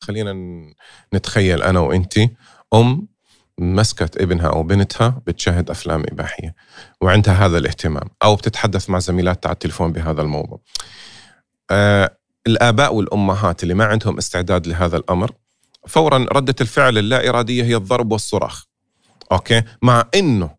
خلينا 0.00 0.34
نتخيل 1.14 1.62
أنا 1.62 1.80
وانت 1.80 2.18
أم 2.74 3.08
مسكت 3.58 4.16
ابنها 4.16 4.48
أو 4.48 4.62
بنتها 4.62 5.22
بتشاهد 5.26 5.70
أفلام 5.70 6.04
إباحية 6.12 6.54
وعندها 7.00 7.34
هذا 7.46 7.58
الاهتمام 7.58 8.08
أو 8.24 8.36
بتتحدث 8.36 8.90
مع 8.90 8.98
زميلاتها 8.98 9.48
على 9.48 9.54
التليفون 9.54 9.92
بهذا 9.92 10.22
الموضوع. 10.22 10.60
آه 11.70 12.16
الآباء 12.46 12.94
والأمهات 12.94 13.62
اللي 13.62 13.74
ما 13.74 13.84
عندهم 13.84 14.18
استعداد 14.18 14.66
لهذا 14.66 14.96
الأمر 14.96 15.30
فورا 15.86 16.26
ردة 16.32 16.54
الفعل 16.60 16.98
اللا 16.98 17.28
إرادية 17.28 17.64
هي 17.64 17.76
الضرب 17.76 18.12
والصراخ. 18.12 18.64
أوكي؟ 19.32 19.62
مع 19.82 20.08
إنه 20.14 20.56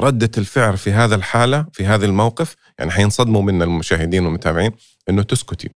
ردة 0.00 0.30
الفعل 0.38 0.76
في 0.76 0.92
هذا 0.92 1.14
الحالة 1.14 1.66
في 1.72 1.86
هذا 1.86 2.06
الموقف 2.06 2.56
يعني 2.78 2.90
حينصدموا 2.90 3.42
منا 3.42 3.64
المشاهدين 3.64 4.24
والمتابعين 4.24 4.70
إنه 5.08 5.22
تسكتي 5.22 5.70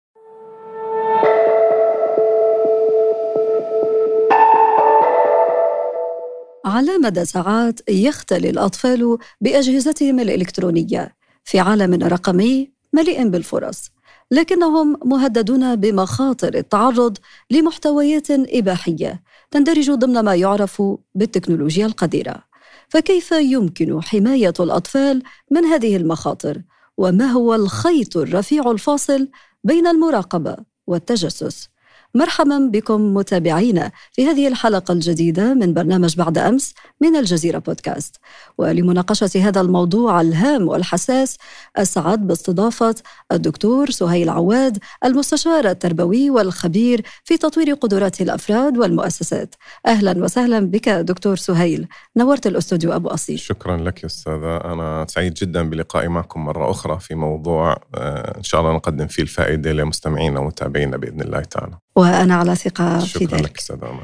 على 6.75 6.99
مدى 6.99 7.25
ساعات 7.25 7.81
يختلي 7.91 8.51
الأطفال 8.51 9.19
بأجهزتهم 9.41 10.21
الإلكترونية 10.21 11.17
في 11.45 11.59
عالم 11.59 11.95
رقمي 11.95 12.71
مليء 12.93 13.29
بالفرص 13.29 13.91
لكنهم 14.31 14.96
مهددون 15.05 15.77
بمخاطر 15.77 16.55
التعرض 16.55 17.18
لمحتويات 17.51 18.31
إباحية 18.31 19.23
تندرج 19.51 19.91
ضمن 19.91 20.21
ما 20.21 20.35
يعرف 20.35 20.82
بالتكنولوجيا 21.15 21.87
القديرة 21.87 22.45
فكيف 22.89 23.32
يمكن 23.32 24.03
حماية 24.03 24.54
الأطفال 24.61 25.23
من 25.51 25.65
هذه 25.65 25.96
المخاطر؟ 25.96 26.63
وما 26.96 27.27
هو 27.27 27.54
الخيط 27.54 28.17
الرفيع 28.17 28.71
الفاصل 28.71 29.29
بين 29.65 29.87
المراقبة 29.87 30.57
والتجسس؟ 30.87 31.68
مرحبا 32.17 32.70
بكم 32.73 33.14
متابعينا 33.14 33.91
في 34.12 34.27
هذه 34.27 34.48
الحلقة 34.48 34.92
الجديدة 34.92 35.55
من 35.55 35.75
برنامج 35.75 36.17
بعد 36.17 36.39
أمس 36.39 36.75
من 37.00 37.17
الجزيرة 37.17 37.59
بودكاست. 37.59 38.17
ولمناقشة 38.59 39.31
هذا 39.48 39.61
الموضوع 39.61 40.20
الهام 40.20 40.69
والحساس 40.69 41.37
أسعد 41.77 42.27
باستضافة 42.27 42.95
الدكتور 43.33 43.91
سهيل 43.91 44.29
عواد 44.29 44.79
المستشار 45.05 45.70
التربوي 45.70 46.31
والخبير 46.31 47.03
في 47.25 47.37
تطوير 47.37 47.75
قدرات 47.75 48.20
الأفراد 48.20 48.79
والمؤسسات. 48.79 49.55
أهلا 49.87 50.25
وسهلا 50.25 50.61
بك 50.61 50.89
دكتور 50.89 51.37
سهيل. 51.37 51.89
نورت 52.17 52.47
الأستوديو 52.47 52.92
أبو 52.92 53.09
أصيل. 53.09 53.39
شكرا 53.39 53.77
لك 53.77 54.03
يا 54.03 54.07
أستاذة. 54.07 54.57
أنا 54.57 55.07
سعيد 55.09 55.35
جدا 55.35 55.70
بلقائي 55.70 56.09
معكم 56.09 56.45
مرة 56.45 56.70
أخرى 56.70 57.01
في 57.01 57.15
موضوع 57.15 57.77
آه، 57.95 58.39
إن 58.39 58.42
شاء 58.42 58.61
الله 58.61 58.73
نقدم 58.73 59.07
فيه 59.07 59.23
الفائدة 59.23 59.73
لمستمعينا 59.73 60.41
ومتابعينا 60.41 60.97
بإذن 60.97 61.20
الله 61.20 61.41
تعالى. 61.41 61.84
وأنا 61.97 62.34
على 62.34 62.55
ثقة 62.55 62.98
في 62.98 63.25
ذلك 63.25 63.42
لك 63.42 63.61
سلام. 63.61 64.00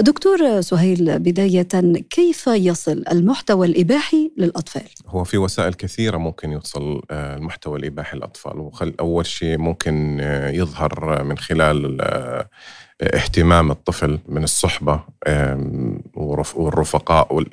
دكتور 0.00 0.60
سهيل 0.60 1.18
بداية 1.18 1.68
كيف 2.10 2.46
يصل 2.46 3.04
المحتوى 3.12 3.66
الإباحي 3.66 4.32
للأطفال؟ 4.36 4.88
هو 5.06 5.24
في 5.24 5.38
وسائل 5.38 5.74
كثيرة 5.74 6.16
ممكن 6.16 6.52
يوصل 6.52 7.02
آه، 7.10 7.36
المحتوى 7.36 7.78
الإباحي 7.78 8.16
للأطفال 8.16 8.58
وخل 8.58 8.94
أول 9.00 9.26
شيء 9.26 9.58
ممكن 9.58 10.18
آه، 10.20 10.50
يظهر 10.50 11.24
من 11.24 11.38
خلال 11.38 11.98
آه، 12.00 12.48
اهتمام 13.02 13.70
الطفل 13.70 14.18
من 14.28 14.44
الصحبة 14.44 15.00
والرفقاء 16.54 17.44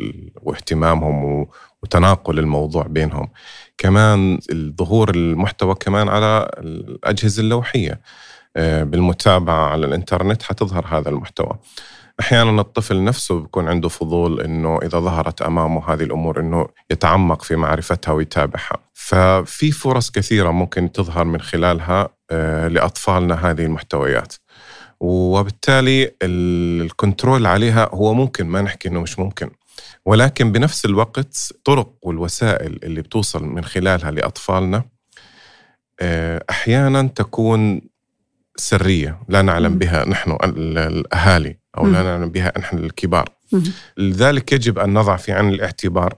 واهتمامهم 0.41 1.47
وتناقل 1.83 2.39
الموضوع 2.39 2.83
بينهم 2.83 3.29
كمان 3.77 4.39
ظهور 4.53 5.09
المحتوى 5.09 5.75
كمان 5.75 6.09
على 6.09 6.51
الأجهزة 6.57 7.41
اللوحية 7.41 8.01
آه، 8.57 8.83
بالمتابعة 8.83 9.69
على 9.69 9.85
الإنترنت 9.85 10.43
حتظهر 10.43 10.85
هذا 10.87 11.09
المحتوى. 11.09 11.59
أحيانا 12.19 12.61
الطفل 12.61 13.03
نفسه 13.03 13.39
بيكون 13.39 13.67
عنده 13.67 13.89
فضول 13.89 14.41
إنه 14.41 14.79
إذا 14.83 14.99
ظهرت 14.99 15.41
أمامه 15.41 15.93
هذه 15.93 16.03
الأمور 16.03 16.39
إنه 16.39 16.67
يتعمق 16.91 17.41
في 17.41 17.55
معرفتها 17.55 18.11
ويتابعها. 18.11 18.77
ففي 18.93 19.71
فرص 19.71 20.11
كثيرة 20.11 20.51
ممكن 20.51 20.91
تظهر 20.91 21.23
من 21.25 21.41
خلالها 21.41 22.09
آه، 22.31 22.67
لأطفالنا 22.67 23.49
هذه 23.49 23.63
المحتويات. 23.63 24.33
وبالتالي 24.99 26.11
الكنترول 26.21 27.45
عليها 27.45 27.89
هو 27.93 28.13
ممكن 28.13 28.45
ما 28.45 28.61
نحكي 28.61 28.89
إنه 28.89 29.01
مش 29.01 29.19
ممكن. 29.19 29.49
ولكن 30.05 30.51
بنفس 30.51 30.85
الوقت 30.85 31.53
طرق 31.63 31.93
والوسائل 32.01 32.79
اللي 32.83 33.01
بتوصل 33.01 33.45
من 33.45 33.63
خلالها 33.63 34.11
لأطفالنا 34.11 34.83
آه، 35.99 36.43
أحيانا 36.49 37.01
تكون 37.03 37.81
سرية 38.55 39.19
لا 39.29 39.41
نعلم 39.41 39.77
بها 39.77 40.05
نحن 40.09 40.37
الأهالي 40.43 41.57
أو 41.77 41.87
لا 41.87 42.03
نعلم 42.03 42.29
بها 42.29 42.53
نحن 42.59 42.77
الكبار. 42.77 43.29
لذلك 43.97 44.51
يجب 44.51 44.79
أن 44.79 44.93
نضع 44.93 45.15
في 45.15 45.31
عين 45.31 45.49
الاعتبار 45.49 46.13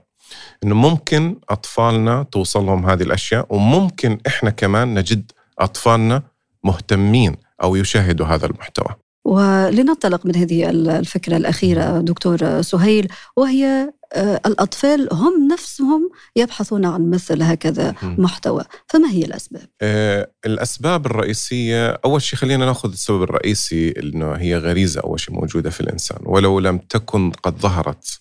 إنه 0.64 0.74
ممكن 0.74 1.36
أطفالنا 1.48 2.22
توصلهم 2.22 2.90
هذه 2.90 3.02
الأشياء 3.02 3.46
وممكن 3.54 4.18
إحنا 4.26 4.50
كمان 4.50 4.94
نجد 4.94 5.32
أطفالنا 5.58 6.22
مهتمين 6.64 7.36
أو 7.62 7.76
يشاهدوا 7.76 8.26
هذا 8.26 8.46
المحتوى. 8.46 8.94
ولننطلق 9.26 10.26
من 10.26 10.36
هذه 10.36 10.70
الفكرة 10.70 11.36
الأخيرة 11.36 12.00
دكتور 12.00 12.62
سهيل 12.62 13.08
وهي 13.36 13.92
آه، 14.12 14.40
الأطفال 14.46 15.08
هم 15.12 15.48
نفسهم 15.52 16.10
يبحثون 16.36 16.84
عن 16.84 17.10
مثل 17.10 17.42
هكذا 17.42 17.94
محتوى. 18.02 18.64
فما 18.86 19.10
هي 19.10 19.22
الأسباب؟ 19.22 19.66
آه، 19.82 20.30
الأسباب 20.46 21.06
الرئيسية 21.06 22.00
أول 22.04 22.22
شيء 22.22 22.38
خلينا 22.38 22.66
نأخذ 22.66 22.92
السبب 22.92 23.22
الرئيسي 23.22 23.90
أنه 23.90 24.32
هي 24.32 24.56
غريزة 24.56 25.00
أول 25.00 25.20
شيء 25.20 25.34
موجودة 25.34 25.70
في 25.70 25.80
الإنسان. 25.80 26.18
ولو 26.22 26.58
لم 26.58 26.78
تكن 26.78 27.30
قد 27.30 27.58
ظهرت 27.58 28.20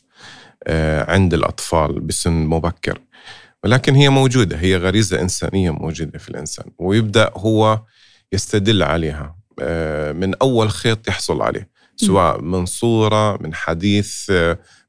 آه، 0.67 1.11
عند 1.11 1.33
الأطفال 1.33 1.99
بسن 1.99 2.31
مبكر. 2.31 3.01
ولكن 3.63 3.95
هي 3.95 4.09
موجودة 4.09 4.57
هي 4.57 4.77
غريزة 4.77 5.21
إنسانية 5.21 5.71
موجودة 5.71 6.19
في 6.19 6.29
الإنسان. 6.29 6.65
ويبدأ 6.79 7.31
هو 7.35 7.81
يستدل 8.33 8.83
عليها. 8.83 9.44
من 10.13 10.35
أول 10.41 10.69
خيط 10.69 11.07
يحصل 11.07 11.41
عليه 11.41 11.69
سواء 11.95 12.41
من 12.41 12.65
صورة 12.65 13.37
من 13.43 13.53
حديث 13.53 14.31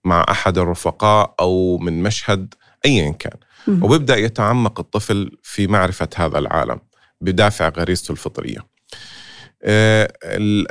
مع 0.04 0.26
أحد 0.30 0.58
الرفقاء 0.58 1.34
أو 1.40 1.78
من 1.78 2.02
مشهد 2.02 2.54
أيا 2.84 3.10
كان. 3.10 3.36
وبيبدأ 3.82 4.16
يتعمق 4.16 4.80
الطفل 4.80 5.30
في 5.42 5.66
معرفة 5.66 6.08
هذا 6.16 6.38
العالم 6.38 6.80
بدافع 7.20 7.68
غريزته 7.68 8.12
الفطرية. 8.12 8.66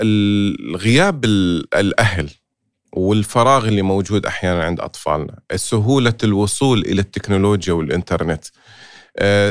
الغياب 0.01 1.25
الأهل 1.73 2.29
والفراغ 2.94 3.67
اللي 3.67 3.81
موجود 3.81 4.25
أحيانا 4.25 4.63
عند 4.63 4.79
أطفالنا 4.79 5.39
سهولة 5.55 6.13
الوصول 6.23 6.79
إلى 6.79 7.01
التكنولوجيا 7.01 7.73
والإنترنت 7.73 8.45
آه، 8.45 8.50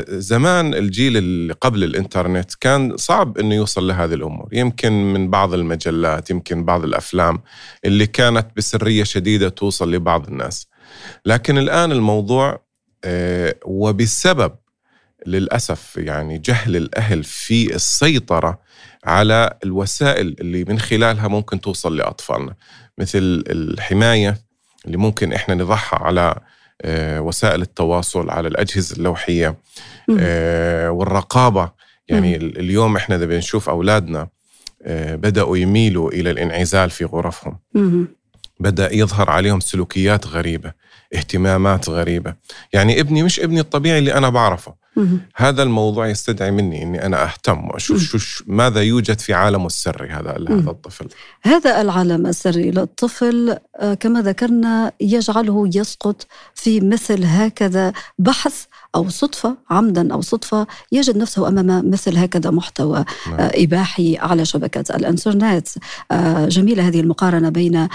زمان 0.09 0.73
الجيل 0.73 1.17
اللي 1.17 1.53
قبل 1.53 1.83
الإنترنت 1.83 2.53
كان 2.55 2.97
صعب 2.97 3.37
إنه 3.37 3.55
يوصل 3.55 3.87
لهذه 3.87 4.13
الأمور. 4.13 4.49
يمكن 4.51 5.13
من 5.13 5.29
بعض 5.29 5.53
المجلات 5.53 6.29
يمكن 6.29 6.65
بعض 6.65 6.83
الأفلام 6.83 7.41
اللي 7.85 8.07
كانت 8.07 8.47
بسرية 8.57 9.03
شديدة 9.03 9.49
توصل 9.49 9.91
لبعض 9.91 10.27
الناس. 10.27 10.67
لكن 11.25 11.57
الآن 11.57 11.91
الموضوع 11.91 12.65
آه، 13.03 13.55
وبسبب 13.65 14.55
للأسف 15.27 15.97
يعني 15.97 16.37
جهل 16.37 16.75
الأهل 16.75 17.23
في 17.23 17.75
السيطرة 17.75 18.59
على 19.05 19.57
الوسائل 19.63 20.35
اللي 20.39 20.63
من 20.63 20.79
خلالها 20.79 21.27
ممكن 21.27 21.61
توصل 21.61 21.97
لأطفالنا. 21.97 22.55
مثل 22.97 23.43
الحماية 23.47 24.37
اللي 24.85 24.97
ممكن 24.97 25.33
إحنا 25.33 25.55
نضعها 25.55 25.95
على 25.95 26.21
آه، 26.21 26.41
وسائل 27.19 27.61
التواصل 27.61 28.29
على 28.29 28.47
الأجهزة 28.47 28.95
اللوحية 28.95 29.55
آه، 30.19 30.89
والرقابة. 30.91 31.71
يعني 32.07 32.35
اليوم 32.35 32.95
إحنا 32.95 33.15
إذا 33.15 33.25
بنشوف 33.25 33.69
أولادنا 33.69 34.27
آه، 34.83 35.15
بدأوا 35.15 35.57
يميلوا 35.57 36.11
إلى 36.11 36.31
الانعزال 36.31 36.89
في 36.89 37.05
غرفهم. 37.05 37.57
بدأ 38.59 38.95
يظهر 38.95 39.29
عليهم 39.29 39.59
سلوكيات 39.59 40.27
غريبة 40.27 40.71
اهتمامات 41.15 41.89
غريبة. 41.89 42.33
يعني 42.73 42.99
ابني 42.99 43.23
مش 43.23 43.39
ابني 43.39 43.59
الطبيعي 43.59 43.99
اللي 43.99 44.13
أنا 44.13 44.29
بعرفه. 44.29 44.73
هذا 45.35 45.63
الموضوع 45.63 46.07
يستدعي 46.07 46.51
مني 46.51 46.83
إني 46.83 47.05
أنا 47.05 47.23
أهتم 47.23 47.67
وأشوف 47.67 48.15
شو 48.15 48.43
ماذا 48.47 48.81
يوجد 48.81 49.19
في 49.19 49.33
عالمه 49.33 49.65
السري 49.65 50.09
هذا 50.09 50.31
هذا 50.49 50.69
الطفل. 50.69 51.07
هذا 51.43 51.81
العالم 51.81 52.27
السري 52.27 52.71
للطفل 52.71 53.57
آه، 53.79 53.93
كما 53.93 54.21
ذكرنا 54.21 54.91
يجعله 55.01 55.69
يسقط 55.75 56.27
في 56.55 56.79
مثل 56.79 57.23
هكذا 57.23 57.93
بحث 58.19 58.65
أو 58.95 59.09
صدفة 59.09 59.55
عمدا 59.69 60.13
أو 60.13 60.21
صدفة 60.21 60.67
يجد 60.91 61.17
نفسه 61.17 61.47
أمام 61.47 61.89
مثل 61.89 62.17
هكذا 62.17 62.51
محتوى 62.51 63.05
نعم. 63.27 63.39
آه، 63.39 63.51
إباحي 63.55 64.17
على 64.17 64.45
شبكة 64.45 64.95
الإنترنت 64.95 65.67
آه، 66.11 66.45
جميلة 66.45 66.87
هذه 66.87 66.99
المقارنة 66.99 67.49
بين 67.49 67.75
آه، 67.75 67.87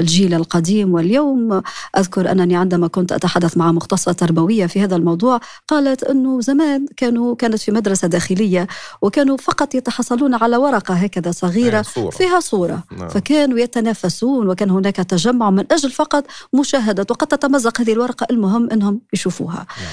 الجيل 0.00 0.34
القديم 0.34 0.94
واليوم 0.94 1.62
أذكر 1.98 2.30
أنني 2.30 2.56
عندما 2.56 2.88
كنت 2.88 3.12
أتحدث 3.12 3.56
مع 3.56 3.72
مختصة 3.72 4.12
تربوية 4.12 4.66
في 4.66 4.84
هذا 4.84 4.96
الموضوع 4.96 5.40
قالت 5.68 6.04
أنه 6.04 6.40
زمان 6.40 6.86
كانوا 6.96 7.34
كانت 7.34 7.58
في 7.58 7.72
مدرسة 7.72 8.08
داخلية 8.08 8.66
وكانوا 9.02 9.36
فقط 9.36 9.74
يتحصلون 9.74 10.34
على 10.34 10.56
ورقة 10.56 10.94
هكذا 10.94 11.30
صغيرة 11.30 11.82
صورة. 11.82 12.10
فيها 12.10 12.40
صورة 12.40 12.82
نعم. 12.98 13.08
فكانوا 13.08 13.58
يتنافسون 13.58 14.48
وكان 14.48 14.70
هناك 14.70 14.96
تجمع 14.96 15.50
من 15.50 15.64
أجل 15.72 15.90
فقط 15.90 16.24
مشاهدة 16.52 17.06
وقد 17.10 17.26
تتمزق 17.26 17.80
هذه 17.80 17.92
الورقة 17.92 18.26
المهم 18.30 18.70
أنهم 18.70 19.00
يشوفوها 19.12 19.66
نعم. 19.80 19.88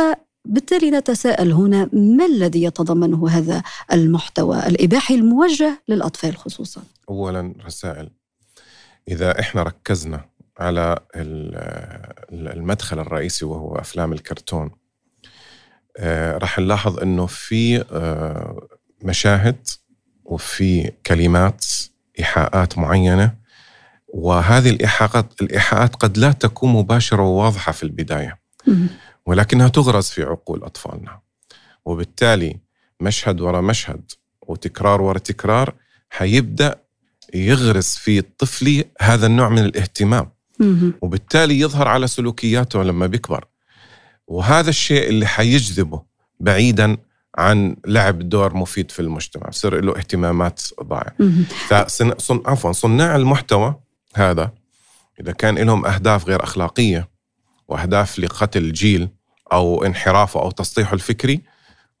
فبالتالي 0.00 0.90
نتساءل 0.90 1.52
هنا 1.52 1.90
ما 1.92 2.26
الذي 2.26 2.62
يتضمنه 2.62 3.28
هذا 3.28 3.62
المحتوى 3.92 4.66
الإباحي 4.66 5.14
الموجه 5.14 5.82
للأطفال 5.88 6.36
خصوصا؟ 6.36 6.82
أولا 7.08 7.54
رسائل. 7.66 8.10
إذا 9.08 9.40
إحنا 9.40 9.62
ركزنا 9.62 10.24
على 10.58 10.98
المدخل 12.32 12.98
الرئيسي 12.98 13.44
وهو 13.44 13.76
أفلام 13.76 14.12
الكرتون 14.12 14.70
آه، 15.96 16.38
راح 16.38 16.58
نلاحظ 16.58 16.98
أنه 16.98 17.26
في 17.26 17.84
آه، 17.92 18.68
مشاهد 19.02 19.68
وفي 20.24 20.92
كلمات 21.06 21.64
إيحاءات 22.18 22.78
معينة 22.78 23.34
وهذه 24.08 24.70
الإيحاءات 24.70 25.42
الإيحاءات 25.42 25.96
قد 25.96 26.18
لا 26.18 26.32
تكون 26.32 26.72
مباشرة 26.72 27.22
وواضحة 27.22 27.72
في 27.72 27.82
البداية. 27.82 28.38
ولكنها 29.26 29.68
تغرز 29.68 30.06
في 30.06 30.22
عقول 30.22 30.64
أطفالنا. 30.64 31.20
وبالتالي 31.84 32.58
مشهد 33.00 33.40
ورا 33.40 33.60
مشهد 33.60 34.12
وتكرار 34.42 35.02
ورا 35.02 35.18
تكرار 35.18 35.74
حيبدأ 36.10 36.80
يغرس 37.34 37.96
في 37.96 38.18
الطفل 38.18 38.84
هذا 39.00 39.26
النوع 39.26 39.48
من 39.48 39.64
الاهتمام. 39.64 40.30
وبالتالي 41.02 41.60
يظهر 41.60 41.88
على 41.88 42.06
سلوكياته 42.06 42.82
لما 42.82 43.06
بيكبر. 43.06 43.44
وهذا 44.26 44.70
الشيء 44.70 45.08
اللي 45.08 45.26
حيجذبه 45.26 46.02
بعيدا 46.40 46.96
عن 47.38 47.76
لعب 47.86 48.28
دور 48.28 48.54
مفيد 48.54 48.90
في 48.90 49.00
المجتمع 49.00 49.48
بصير 49.48 49.84
له 49.84 49.96
اهتمامات 49.96 50.60
ضائعة 50.82 51.14
فصن... 51.68 52.40
عفوا 52.46 52.72
صناع 52.72 53.16
المحتوى 53.16 53.74
هذا 54.14 54.52
إذا 55.20 55.32
كان 55.32 55.58
لهم 55.58 55.86
أهداف 55.86 56.26
غير 56.26 56.44
أخلاقية 56.44 57.08
وأهداف 57.70 58.18
لقتل 58.18 58.72
جيل 58.72 59.08
أو 59.52 59.84
انحرافه 59.84 60.40
أو 60.42 60.50
تسطيحه 60.50 60.94
الفكري 60.94 61.40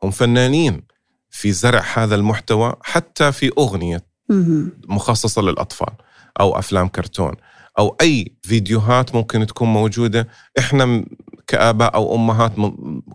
هم 0.02 0.10
فنانين 0.10 0.82
في 1.30 1.52
زرع 1.52 1.84
هذا 1.94 2.14
المحتوى 2.14 2.74
حتى 2.82 3.32
في 3.32 3.50
أغنية 3.58 4.04
مخصصة 4.88 5.42
للأطفال 5.42 5.92
أو 6.40 6.58
أفلام 6.58 6.88
كرتون 6.88 7.34
أو 7.78 7.96
أي 8.00 8.32
فيديوهات 8.42 9.14
ممكن 9.14 9.46
تكون 9.46 9.68
موجودة. 9.68 10.28
إحنا 10.58 11.04
كآباء 11.46 11.94
أو 11.94 12.14
أمهات 12.14 12.52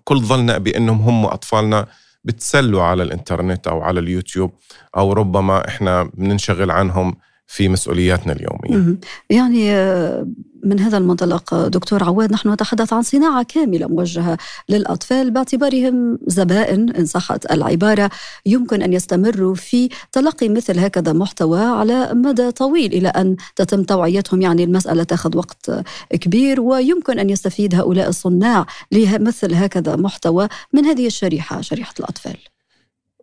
كل 0.03 0.19
ظلنا 0.21 0.57
بأنهم 0.57 1.01
هم 1.01 1.25
أطفالنا 1.25 1.85
بتسلوا 2.23 2.83
على 2.83 3.03
الإنترنت 3.03 3.67
أو 3.67 3.81
على 3.81 3.99
اليوتيوب 3.99 4.51
أو 4.97 5.13
ربما 5.13 5.67
إحنا 5.67 6.03
بننشغل 6.03 6.71
عنهم 6.71 7.15
في 7.47 7.69
مسؤولياتنا 7.69 8.33
اليومية. 8.33 8.97
يعني 9.29 9.71
آه، 9.71 10.27
من 10.65 10.79
هذا 10.79 10.97
المنطلق 10.97 11.67
دكتور 11.67 12.03
عواد 12.03 12.31
نحن 12.31 12.49
نتحدث 12.49 12.93
عن 12.93 13.01
صناعة 13.01 13.43
كاملة 13.43 13.87
موجهة 13.87 14.37
للأطفال 14.69 15.31
باعتبارهم 15.31 16.19
زبائن 16.27 16.89
إن 16.89 17.05
صحت 17.05 17.51
العبارة. 17.51 18.09
يمكن 18.45 18.81
أن 18.81 18.93
يستمروا 18.93 19.55
في 19.55 19.89
تلقي 20.11 20.49
مثل 20.49 20.79
هكذا 20.79 21.13
محتوى 21.13 21.59
على 21.59 22.09
مدى 22.13 22.51
طويل 22.51 22.93
إلى 22.93 23.07
أن 23.07 23.35
تتم 23.55 23.83
توعيتهم. 23.83 24.41
يعني 24.41 24.63
المسألة 24.63 25.03
تأخذ 25.03 25.37
وقت 25.37 25.71
كبير 26.09 26.61
ويمكن 26.61 27.19
أن 27.19 27.29
يستفيد 27.29 27.75
هؤلاء 27.75 28.09
الصناع 28.09 28.65
لمثل 28.91 29.53
هكذا 29.53 29.95
محتوى 29.95 30.47
من 30.73 30.85
هذه 30.85 31.07
الشريحة 31.07 31.61
شريحة 31.61 31.93
الأطفال. 31.99 32.37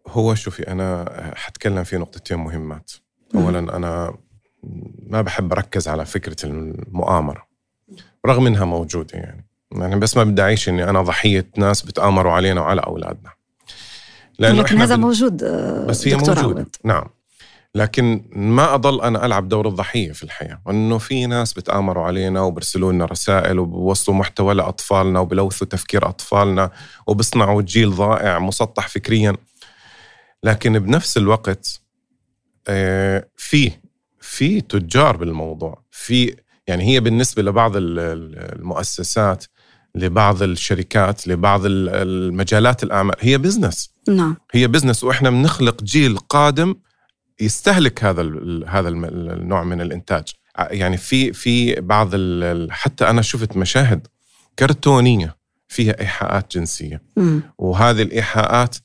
هو 0.09 0.35
شوفي 0.35 0.63
أنا 0.69 1.13
حتكلم 1.35 1.85
في 1.85 1.97
نقطتين 1.97 2.39
مهمات. 2.39 2.91
اولا 3.35 3.59
أنا 3.77 4.15
ما 5.07 5.23
بحب 5.23 5.53
أركز 5.53 5.89
على 5.89 6.05
فكرة 6.05 6.37
المؤامرة 6.47 7.47
رغم 8.27 8.47
إنها 8.47 8.65
موجودة 8.65 9.19
يعني. 9.19 9.47
يعني 9.73 9.97
بس 9.97 10.17
ما 10.17 10.25
بدي 10.25 10.43
أعيش 10.43 10.69
إني 10.69 10.91
أنا 10.91 11.03
ضحية 11.03 11.47
ناس 11.57 11.83
بتآمروا 11.83 12.33
علينا 12.33 12.61
وعلى 12.61 12.81
أولادنا. 12.81 13.31
لأنه 14.39 14.63
لكن 14.63 14.79
هذا 14.79 14.95
بال... 14.95 15.05
موجود 15.05 15.45
بس 15.89 16.09
هي 16.09 16.15
موجودة. 16.15 16.41
عوض. 16.41 16.67
نعم. 16.85 17.05
لكن 17.75 18.25
ما 18.33 18.75
أضل 18.75 19.01
أنا 19.01 19.27
ألعب 19.27 19.49
دور 19.49 19.69
الضحية 19.69 20.13
في 20.13 20.23
الحياة. 20.23 20.63
إنه 20.69 20.99
في 20.99 21.27
ناس 21.27 21.53
بتآمروا 21.53 22.05
علينا 22.05 22.41
وبرسلوا 22.41 22.93
لنا 22.93 23.05
رسائل 23.05 23.59
وبوصلوا 23.59 24.17
محتوى 24.17 24.55
لأطفالنا 24.55 25.21
وبلوثوا 25.21 25.67
تفكير 25.67 26.09
أطفالنا 26.09 26.71
وبصنعوا 27.07 27.63
جيل 27.63 27.95
ضائع 27.95 28.39
مسطح 28.39 28.89
فكريا. 28.89 29.37
لكن 30.45 30.79
بنفس 30.79 31.17
الوقت 31.17 31.81
آه، 32.69 33.29
في 33.37 33.73
في 34.33 34.61
تجار 34.61 35.17
بالموضوع 35.17 35.83
في 35.91 36.37
يعني 36.67 36.85
هي 36.85 37.01
بالنسبة 37.01 37.43
لبعض 37.43 37.73
المؤسسات 37.77 39.45
لبعض 39.95 40.43
الشركات 40.43 41.29
لبعض 41.29 41.61
المجالات 41.65 42.83
الأعمال 42.83 43.15
هي 43.21 43.39
business 43.39 43.91
نعم. 44.09 44.37
هي 44.53 44.67
business 44.67 45.05
وإحنا 45.05 45.31
بنخلق 45.31 45.83
جيل 45.83 46.19
قادم 46.19 46.75
يستهلك 47.41 48.05
هذا 48.05 48.23
هذا 48.67 48.89
النوع 48.89 49.65
من 49.65 49.81
الإنتاج. 49.81 50.25
يعني 50.59 50.97
في 50.97 51.33
في 51.33 51.75
بعض 51.75 52.11
حتى 52.71 53.11
أنا 53.11 53.23
شفت 53.23 53.57
مشاهد 53.57 54.07
كرتونية 54.59 55.37
فيها 55.69 56.01
إيحاءات 56.01 56.57
جنسية. 56.57 57.03
م. 57.17 57.41
وهذه 57.59 58.03
الإيحاءات 58.03 58.77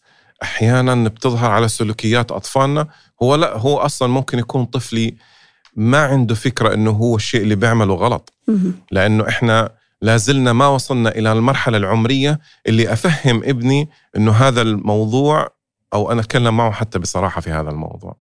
أحيانا 0.43 1.09
بتظهر 1.09 1.51
على 1.51 1.67
سلوكيات 1.67 2.31
أطفالنا. 2.31 2.87
هو 3.23 3.35
لا 3.35 3.57
هو 3.57 3.77
أصلا 3.77 4.07
ممكن 4.07 4.39
يكون 4.39 4.65
طفلي 4.65 5.17
ما 5.77 5.97
عنده 5.97 6.35
فكرة 6.35 6.73
إنه 6.73 6.91
هو 6.91 7.15
الشيء 7.15 7.41
اللي 7.41 7.55
بيعمله 7.55 7.93
غلط. 7.95 8.33
لأنه 8.91 9.27
إحنا 9.27 9.69
لازلنا 10.01 10.53
ما 10.53 10.67
وصلنا 10.67 11.09
إلى 11.09 11.31
المرحلة 11.31 11.77
العمرية 11.77 12.39
اللي 12.67 12.93
أفهم 12.93 13.41
ابني 13.43 13.89
إنه 14.17 14.31
هذا 14.31 14.61
الموضوع 14.61 15.56
أو 15.93 16.11
أنا 16.11 16.21
أتكلم 16.21 16.57
معه 16.57 16.71
حتى 16.71 16.99
بصراحة 16.99 17.41
في 17.41 17.49
هذا 17.49 17.69
الموضوع. 17.69 18.15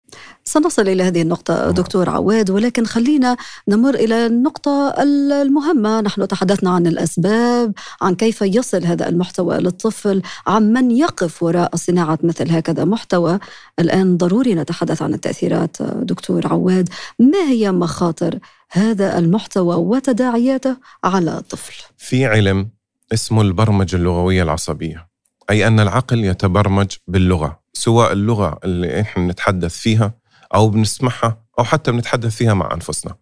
سنصل 0.43 0.81
إلى 0.87 1.03
هذه 1.03 1.21
النقطة 1.21 1.63
نعم. 1.63 1.69
دكتور 1.69 2.09
عواد 2.09 2.49
ولكن 2.49 2.85
خلينا 2.85 3.37
نمر 3.67 3.95
إلى 3.95 4.25
النقطة 4.25 4.93
المهمة، 5.01 6.01
نحن 6.01 6.27
تحدثنا 6.27 6.69
عن 6.69 6.87
الأسباب، 6.87 7.73
عن 8.01 8.15
كيف 8.15 8.41
يصل 8.41 8.85
هذا 8.85 9.09
المحتوى 9.09 9.57
للطفل، 9.57 10.21
عن 10.47 10.73
من 10.73 10.91
يقف 10.91 11.43
وراء 11.43 11.75
صناعة 11.75 12.19
مثل 12.23 12.51
هكذا 12.51 12.85
محتوى، 12.85 13.39
الآن 13.79 14.17
ضروري 14.17 14.55
نتحدث 14.55 15.01
عن 15.01 15.13
التأثيرات 15.13 15.81
دكتور 15.81 16.47
عواد، 16.47 16.89
ما 17.19 17.43
هي 17.49 17.71
مخاطر 17.71 18.39
هذا 18.71 19.17
المحتوى 19.17 19.75
وتداعياته 19.75 20.77
على 21.03 21.37
الطفل؟ 21.37 21.83
في 21.97 22.25
علم 22.25 22.69
اسمه 23.13 23.41
البرمجة 23.41 23.95
اللغوية 23.95 24.43
العصبية. 24.43 25.12
أي 25.49 25.67
أن 25.67 25.79
العقل 25.79 26.25
يتبرمج 26.25 26.95
باللغة 27.07 27.59
سواء 27.73 28.11
اللغة 28.13 28.59
اللي 28.63 29.01
إحنا 29.01 29.27
نتحدث 29.27 29.77
فيها 29.77 30.13
أو 30.55 30.69
بنسمعها 30.69 31.43
أو 31.59 31.63
حتى 31.63 31.91
بنتحدث 31.91 32.35
فيها 32.35 32.53
مع 32.53 32.73
أنفسنا. 32.73 33.15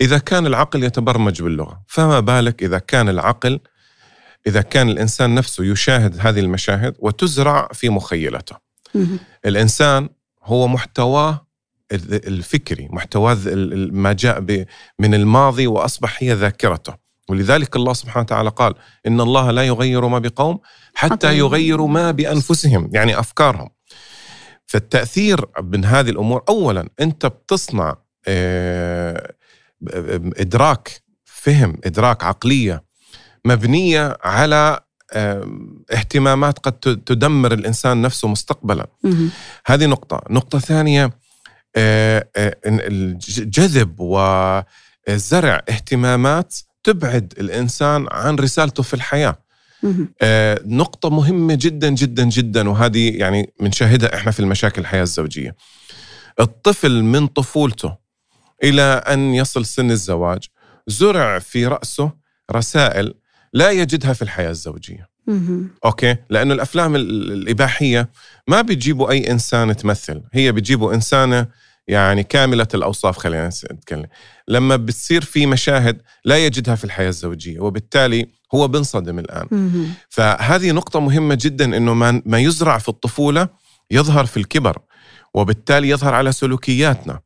إذا 0.00 0.18
كان 0.18 0.46
العقل 0.46 0.84
يتبرمج 0.84 1.42
باللغة 1.42 1.82
فما 1.86 2.20
بالك 2.20 2.62
إذا 2.62 2.78
كان 2.78 3.08
العقل 3.08 3.60
إذا 4.46 4.62
كان 4.62 4.88
الإنسان 4.88 5.34
نفسه 5.34 5.64
يشاهد 5.64 6.16
هذه 6.20 6.40
المشاهد 6.40 6.94
وتزرع 6.98 7.68
في 7.72 7.88
مخيلته. 7.88 8.56
الإنسان 9.46 10.08
هو 10.44 10.68
محتواه 10.68 11.46
الفكري 11.92 12.88
محتواه 12.90 13.36
ما 13.92 14.12
جاء 14.12 14.40
من 14.98 15.14
الماضي 15.14 15.66
وأصبح 15.66 16.16
هي 16.22 16.32
ذاكرته. 16.32 17.07
ولذلك 17.28 17.76
الله 17.76 17.92
سبحانه 17.92 18.22
وتعالى 18.22 18.50
قال 18.50 18.74
إن 19.06 19.20
الله 19.20 19.50
لا 19.50 19.62
يغير 19.66 20.08
ما 20.08 20.18
بقوم 20.18 20.58
حتى 20.94 21.38
يغيروا 21.38 21.88
ما 21.88 22.10
بأنفسهم 22.10 22.90
يعني 22.92 23.18
أفكارهم. 23.18 23.68
فالتأثير 24.66 25.46
من 25.62 25.84
هذه 25.84 26.10
الأمور 26.10 26.42
أولا 26.48 26.88
أنت 27.00 27.26
بتصنع 27.26 27.96
آه، 28.28 29.34
إدراك 30.36 31.02
فهم 31.24 31.78
إدراك 31.84 32.24
عقلية 32.24 32.84
مبنية 33.44 34.16
على 34.24 34.80
اهتمامات 35.92 36.58
قد 36.58 36.72
تدمر 37.06 37.52
الإنسان 37.52 38.02
نفسه 38.02 38.28
مستقبلا. 38.28 38.86
هذه 39.66 39.86
نقطة. 39.86 40.20
نقطة 40.30 40.58
ثانية 40.58 41.10
آه، 41.76 42.28
آه، 42.36 42.56
الجذب 42.66 43.94
وزرع 44.00 45.62
اهتمامات 45.68 46.54
تبعد 46.84 47.34
الإنسان 47.40 48.06
عن 48.10 48.36
رسالته 48.36 48.82
في 48.82 48.94
الحياة. 48.94 49.38
آه، 50.22 50.60
نقطة 50.66 51.10
مهمة 51.10 51.54
جدا 51.60 51.88
جدا 51.88 52.24
جدا 52.24 52.68
وهذه 52.68 53.16
يعني 53.16 53.52
بنشاهدها 53.60 54.14
إحنا 54.14 54.30
في 54.32 54.40
المشاكل 54.40 54.80
الحياة 54.80 55.02
الزوجية. 55.02 55.56
الطفل 56.40 57.02
من 57.02 57.26
طفولته 57.26 57.96
إلى 58.64 58.82
أن 58.82 59.34
يصل 59.34 59.66
سن 59.66 59.90
الزواج 59.90 60.44
زرع 60.86 61.38
في 61.38 61.66
رأسه 61.66 62.12
رسائل 62.52 63.14
لا 63.52 63.70
يجدها 63.70 64.12
في 64.12 64.22
الحياة 64.22 64.50
الزوجية. 64.50 65.08
أوكي 65.84 66.16
لأنه 66.30 66.54
الأفلام 66.54 66.96
ال- 66.96 67.32
الإباحية 67.32 68.10
ما 68.48 68.60
بتجيبوا 68.62 69.10
أي 69.10 69.30
إنسان 69.30 69.76
تمثل 69.76 70.22
هي 70.32 70.52
بتجيبوا 70.52 70.94
إنسانة 70.94 71.46
يعني 71.88 72.22
كاملة 72.22 72.66
الأوصاف 72.74 73.18
خلينا 73.18 73.50
نتكلم. 73.72 74.06
لما 74.48 74.76
بتصير 74.76 75.24
في 75.24 75.46
مشاهد 75.46 76.02
لا 76.24 76.46
يجدها 76.46 76.74
في 76.74 76.84
الحياة 76.84 77.08
الزوجية 77.08 77.60
وبالتالي 77.60 78.26
هو 78.54 78.68
بنصدم 78.68 79.18
الآن. 79.18 79.46
مهم. 79.50 79.92
فهذه 80.08 80.72
نقطة 80.72 81.00
مهمة 81.00 81.38
جدا 81.40 81.76
إنه 81.76 81.94
ما 82.24 82.38
يزرع 82.38 82.78
في 82.78 82.88
الطفولة 82.88 83.48
يظهر 83.90 84.26
في 84.26 84.36
الكبر 84.36 84.78
وبالتالي 85.34 85.88
يظهر 85.88 86.14
على 86.14 86.32
سلوكياتنا. 86.32 87.20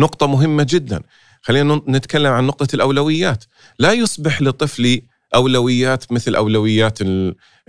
نقطة 0.00 0.26
مهمة 0.26 0.66
جدا. 0.68 1.02
خلينا 1.42 1.82
نتكلم 1.88 2.32
عن 2.32 2.46
نقطة 2.46 2.74
الأولويات. 2.74 3.44
لا 3.78 3.92
يصبح 3.92 4.42
لطفلي 4.42 5.02
أولويات 5.34 6.12
مثل 6.12 6.34
أولويات 6.34 6.98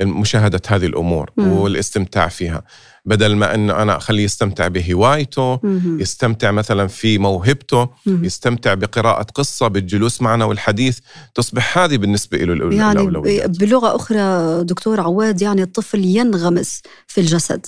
مشاهدة 0.02 0.62
هذه 0.68 0.86
الأمور 0.86 1.30
مم. 1.38 1.52
والاستمتاع 1.52 2.28
فيها 2.28 2.64
بدل 3.06 3.36
ما 3.36 3.56
انه 3.56 3.74
أنا 3.82 3.98
أخليه 3.98 4.24
يستمتع 4.24 4.68
بهوايته 4.68 5.60
مهم. 5.64 6.00
يستمتع 6.00 6.52
مثلا 6.52 6.88
في 6.88 7.18
موهبته 7.18 7.90
مهم. 8.06 8.26
يستمتع 8.26 8.74
بقراءة 8.74 9.24
قصة 9.24 9.68
بالجلوس 9.68 10.22
معنا 10.22 10.46
والحديث 10.46 11.00
تصبح 11.36 11.78
هذه 11.78 11.98
بالنسبة 11.98 12.38
له 12.38 12.76
يعني 12.76 12.92
الأولويات 13.00 13.50
ب- 13.50 13.58
بلغة 13.58 13.96
أخرى 13.96 14.64
دكتور 14.64 15.00
عواد 15.02 15.42
يعني 15.42 15.64
الطفل 15.64 16.06
ينغمس 16.06 16.82
في 17.08 17.22
الجسد 17.22 17.66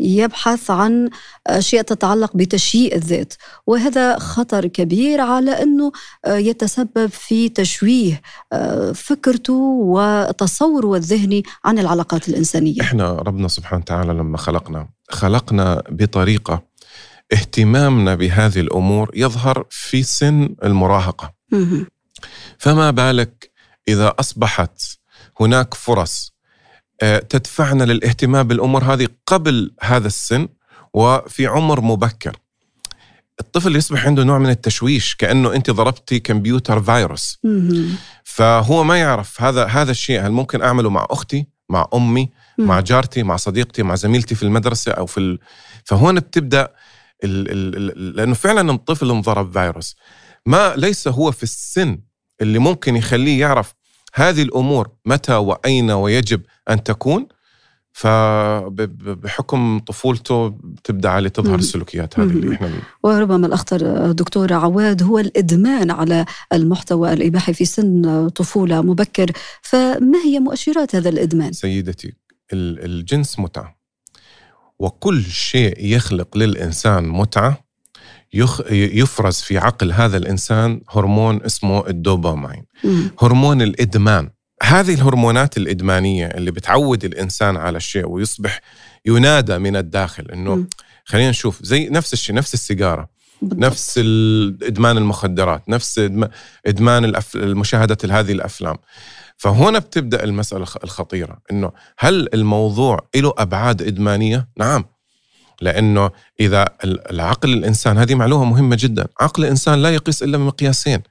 يبحث 0.00 0.70
عن 0.70 1.10
أشياء 1.46 1.82
تتعلق 1.82 2.36
بتشييء 2.36 2.96
الذات. 2.96 3.34
وهذا 3.66 4.18
خطر 4.18 4.66
كبير 4.66 5.20
على 5.20 5.62
أنه 5.62 5.92
آه، 6.24 6.36
يتسبب 6.36 7.06
في 7.06 7.48
تشويه 7.48 8.22
آه، 8.52 8.92
فكرته 8.92 9.54
وتصوره 9.82 10.96
الذهني 10.96 11.42
عن 11.64 11.78
العلاقات 11.78 12.28
الإنسانية. 12.28 12.80
إحنا 12.80 13.12
ربنا 13.12 13.48
سبحانه 13.48 13.82
وتعالى 13.82 14.12
لما 14.12 14.38
خلقنا 14.38 14.88
خلقنا 15.10 15.82
بطريقة 15.90 16.62
اهتمامنا 17.32 18.14
بهذه 18.14 18.60
الأمور 18.60 19.10
يظهر 19.14 19.66
في 19.70 20.02
سن 20.02 20.56
المراهقة. 20.64 21.32
فما 22.58 22.90
بالك 22.90 23.50
إذا 23.88 24.14
أصبحت 24.20 24.82
هناك 25.40 25.74
فرص 25.74 26.32
آه، 26.32 26.35
تدفعنا 27.28 27.84
للاهتمام 27.84 28.48
بالأمور 28.48 28.84
هذه 28.84 29.08
قبل 29.26 29.74
هذا 29.80 30.06
السن 30.06 30.48
وفي 30.94 31.46
عمر 31.46 31.80
مبكر 31.80 32.36
الطفل 33.40 33.76
يصبح 33.76 34.06
عنده 34.06 34.24
نوع 34.24 34.38
من 34.38 34.50
التشويش 34.50 35.14
كأنه 35.14 35.54
أنت 35.54 35.70
ضربتي 35.70 36.18
كمبيوتر 36.20 36.82
فيروس. 36.82 37.38
فهو 38.24 38.84
ما 38.84 38.98
يعرف 38.98 39.42
هذا 39.42 39.64
هذا 39.64 39.90
الشيء 39.90 40.26
هل 40.26 40.30
ممكن 40.30 40.62
أعمله 40.62 40.90
مع 40.90 41.06
أختي 41.10 41.46
مع 41.68 41.88
أمي 41.94 42.30
مم. 42.58 42.66
مع 42.66 42.80
جارتي 42.80 43.22
مع 43.22 43.36
صديقتي 43.36 43.82
مع 43.82 43.94
زميلتي 43.94 44.34
في 44.34 44.42
المدرسة 44.42 44.92
أو 44.92 45.06
في 45.06 45.20
ال... 45.20 45.38
فهون 45.84 46.20
بتبدأ 46.20 46.68
ال... 47.24 47.50
ال... 47.50 47.76
ال... 47.76 48.16
لأنه 48.16 48.34
فعلا 48.34 48.72
الطفل 48.72 49.10
انضرب 49.10 49.52
فيروس 49.52 49.96
ما 50.46 50.76
ليس 50.76 51.08
هو 51.08 51.32
في 51.32 51.42
السن 51.42 51.98
اللي 52.40 52.58
ممكن 52.58 52.96
يخليه 52.96 53.40
يعرف 53.40 53.74
هذه 54.16 54.42
الأمور 54.42 54.88
متى 55.06 55.34
وأين 55.34 55.90
ويجب 55.90 56.40
أن 56.70 56.82
تكون 56.82 57.26
فبحكم 57.92 59.78
طفولته 59.78 60.48
بتبدا 60.48 61.08
عليه 61.08 61.28
تظهر 61.28 61.52
مم. 61.52 61.58
السلوكيات 61.58 62.18
هذه. 62.20 62.26
اللي 62.28 62.54
إحنا 62.54 62.70
وربما 63.02 63.46
الأخطر 63.46 64.12
دكتور 64.12 64.52
عواد 64.52 65.02
هو 65.02 65.18
الإدمان 65.18 65.90
على 65.90 66.24
المحتوى 66.52 67.12
الإباحي 67.12 67.54
في 67.54 67.64
سن 67.64 68.28
طفولة 68.28 68.82
مبكر 68.82 69.30
فما 69.62 70.18
هي 70.24 70.38
مؤشرات 70.40 70.94
هذا 70.96 71.08
الإدمان؟ 71.08 71.52
سيدتي 71.52 72.12
ال- 72.52 72.84
الجنس 72.84 73.38
متعة 73.38 73.76
وكل 74.78 75.22
شيء 75.24 75.74
يخلق 75.78 76.36
للإنسان 76.36 77.08
متعة 77.08 77.65
يخ 78.34 78.60
يفرز 78.70 79.36
في 79.36 79.58
عقل 79.58 79.92
هذا 79.92 80.16
الإنسان 80.16 80.80
هرمون 80.90 81.42
اسمه 81.42 81.86
الدوبامين 81.88 82.64
مم. 82.84 83.10
هرمون 83.22 83.62
الإدمان 83.62 84.30
هذه 84.62 84.94
الهرمونات 84.94 85.56
الإدمانية 85.56 86.26
اللي 86.26 86.50
بتعود 86.50 87.04
الإنسان 87.04 87.56
على 87.56 87.76
الشيء 87.76 88.06
ويصبح 88.08 88.60
ينادى 89.06 89.58
من 89.58 89.76
الداخل 89.76 90.30
إنه 90.30 90.54
مم. 90.54 90.68
خلينا 91.04 91.30
نشوف 91.30 91.62
زي 91.62 91.88
نفس 91.88 92.12
الشيء 92.12 92.34
نفس 92.34 92.54
السيجارة 92.54 93.08
بالضبط. 93.42 93.58
نفس 93.60 93.98
إدمان 94.62 94.96
المخدرات 94.98 95.68
نفس 95.68 95.98
إدمان 96.66 97.12
الأف- 97.16 97.36
مشاهدة 97.36 97.98
هذه 98.20 98.32
الأفلام 98.32 98.76
فهنا 99.36 99.78
بتبدأ 99.78 100.24
المسألة 100.24 100.62
الخ- 100.62 100.84
الخطيرة 100.84 101.38
إنه 101.50 101.72
هل 101.98 102.28
الموضوع 102.34 103.08
له 103.16 103.32
أبعاد 103.38 103.82
إدمانية 103.82 104.48
نعم 104.58 104.84
لأنه 105.60 106.10
إذا 106.40 106.62
ال- 106.84 107.10
العقل 107.10 107.52
الإنسان 107.52 107.98
هذه 107.98 108.14
معلومة 108.14 108.44
مهمة 108.44 108.76
جدا. 108.80 109.06
عقل 109.20 109.44
الإنسان 109.44 109.82
لا 109.82 109.94
يقيس 109.94 110.22
إلا 110.22 110.38
بمقياسين. 110.38 111.02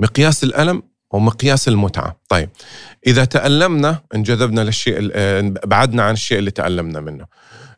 مقياس 0.00 0.44
الألم 0.44 0.82
ومقياس 1.10 1.68
المتعة. 1.68 2.16
طيب 2.28 2.48
إذا 3.06 3.24
تألمنا 3.24 4.00
انجذبنا 4.14 4.60
للشيء 4.60 4.98
بعدنا 5.66 6.02
عن 6.02 6.12
الشيء 6.12 6.38
اللي 6.38 6.50
تألمنا 6.50 7.00
منه 7.00 7.26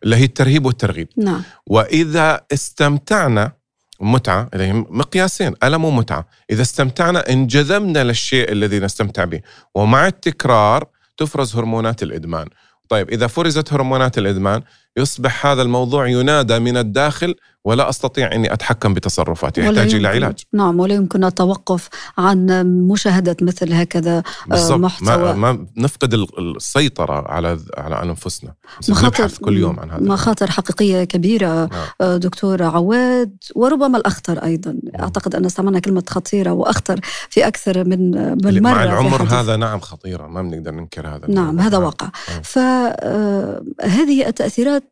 اللي 0.05 0.17
هي 0.17 0.25
الترهيب 0.25 0.67
والترغيب. 0.67 1.09
نعم. 1.17 1.43
وإذا 1.67 2.41
استمتعنا 2.53 3.53
متعة 4.01 4.49
اللي 4.55 4.65
هي 4.65 4.73
مقياسين 4.73 5.55
ألم 5.65 5.85
ومتعة. 5.85 6.27
إذا 6.51 6.63
استمتعنا 6.63 7.31
انجذبنا 7.31 8.05
للشيء 8.05 8.53
الذي 8.53 8.79
نستمتع 8.79 9.25
به. 9.25 9.41
ومع 9.75 10.07
التكرار 10.07 10.87
تفرز 11.17 11.57
هرمونات 11.57 12.03
الإدمان. 12.03 12.49
طيب 12.89 13.11
إذا 13.11 13.27
فرزت 13.27 13.73
هرمونات 13.73 14.19
الإدمان 14.19 14.63
يصبح 14.97 15.47
هذا 15.47 15.63
الموضوع 15.63 16.09
ينادى 16.09 16.59
من 16.59 16.77
الداخل 16.77 17.35
ولا 17.65 17.89
أستطيع 17.89 18.33
إني 18.35 18.53
أتحكم 18.53 18.95
بتصرفاتي 18.95 19.61
يحتاج 19.61 19.95
إلى 19.95 20.09
علاج 20.09 20.43
نعم 20.53 20.81
ولا 20.81 20.95
يمكن 20.95 21.25
التوقف 21.25 21.89
عن 22.19 22.47
مشاهدة 22.89 23.37
مثل 23.43 23.73
هكذا 23.73 24.23
بالضبط 24.47 24.79
محتوى. 24.81 25.33
ما, 25.35 25.53
ما 25.53 25.67
نفقد 25.77 26.15
ال- 26.15 26.57
السيطرة 26.57 27.29
على 27.29 27.59
على 27.77 28.03
أنفسنا 28.03 28.55
نبحث 28.89 29.39
كل 29.39 29.57
يوم 29.57 29.81
عن 29.81 29.91
هذا 29.91 30.01
مخاطر 30.01 30.51
حقيقية 30.51 31.05
كبيرة 31.05 31.47
نعم. 31.67 31.87
آه، 32.01 32.17
دكتور 32.17 32.63
عواد 32.63 33.37
وربما 33.55 33.99
الأخطر 33.99 34.45
أيضا 34.45 34.77
أعتقد 35.01 35.35
أن 35.35 35.45
استعملنا 35.45 35.79
كلمة 35.79 36.03
خطيرة 36.09 36.51
وأخطر 36.53 37.01
في 37.31 37.47
أكثر 37.47 37.85
من 37.85 38.11
من 38.45 38.63
مرة 38.63 38.73
مع 38.75 38.85
العمر. 38.85 39.23
هذا 39.23 39.57
نعم 39.57 39.81
خطيرة 39.81 40.27
ما 40.27 40.43
بنقدر 40.43 40.71
ننكر 40.71 41.09
هذا 41.09 41.27
نعم. 41.29 41.61
هذا 41.61 41.77
نعم. 41.79 41.83
واقع 41.87 42.11
نعم. 42.31 42.43
فهذه 42.43 44.27
التأثيرات 44.29 44.86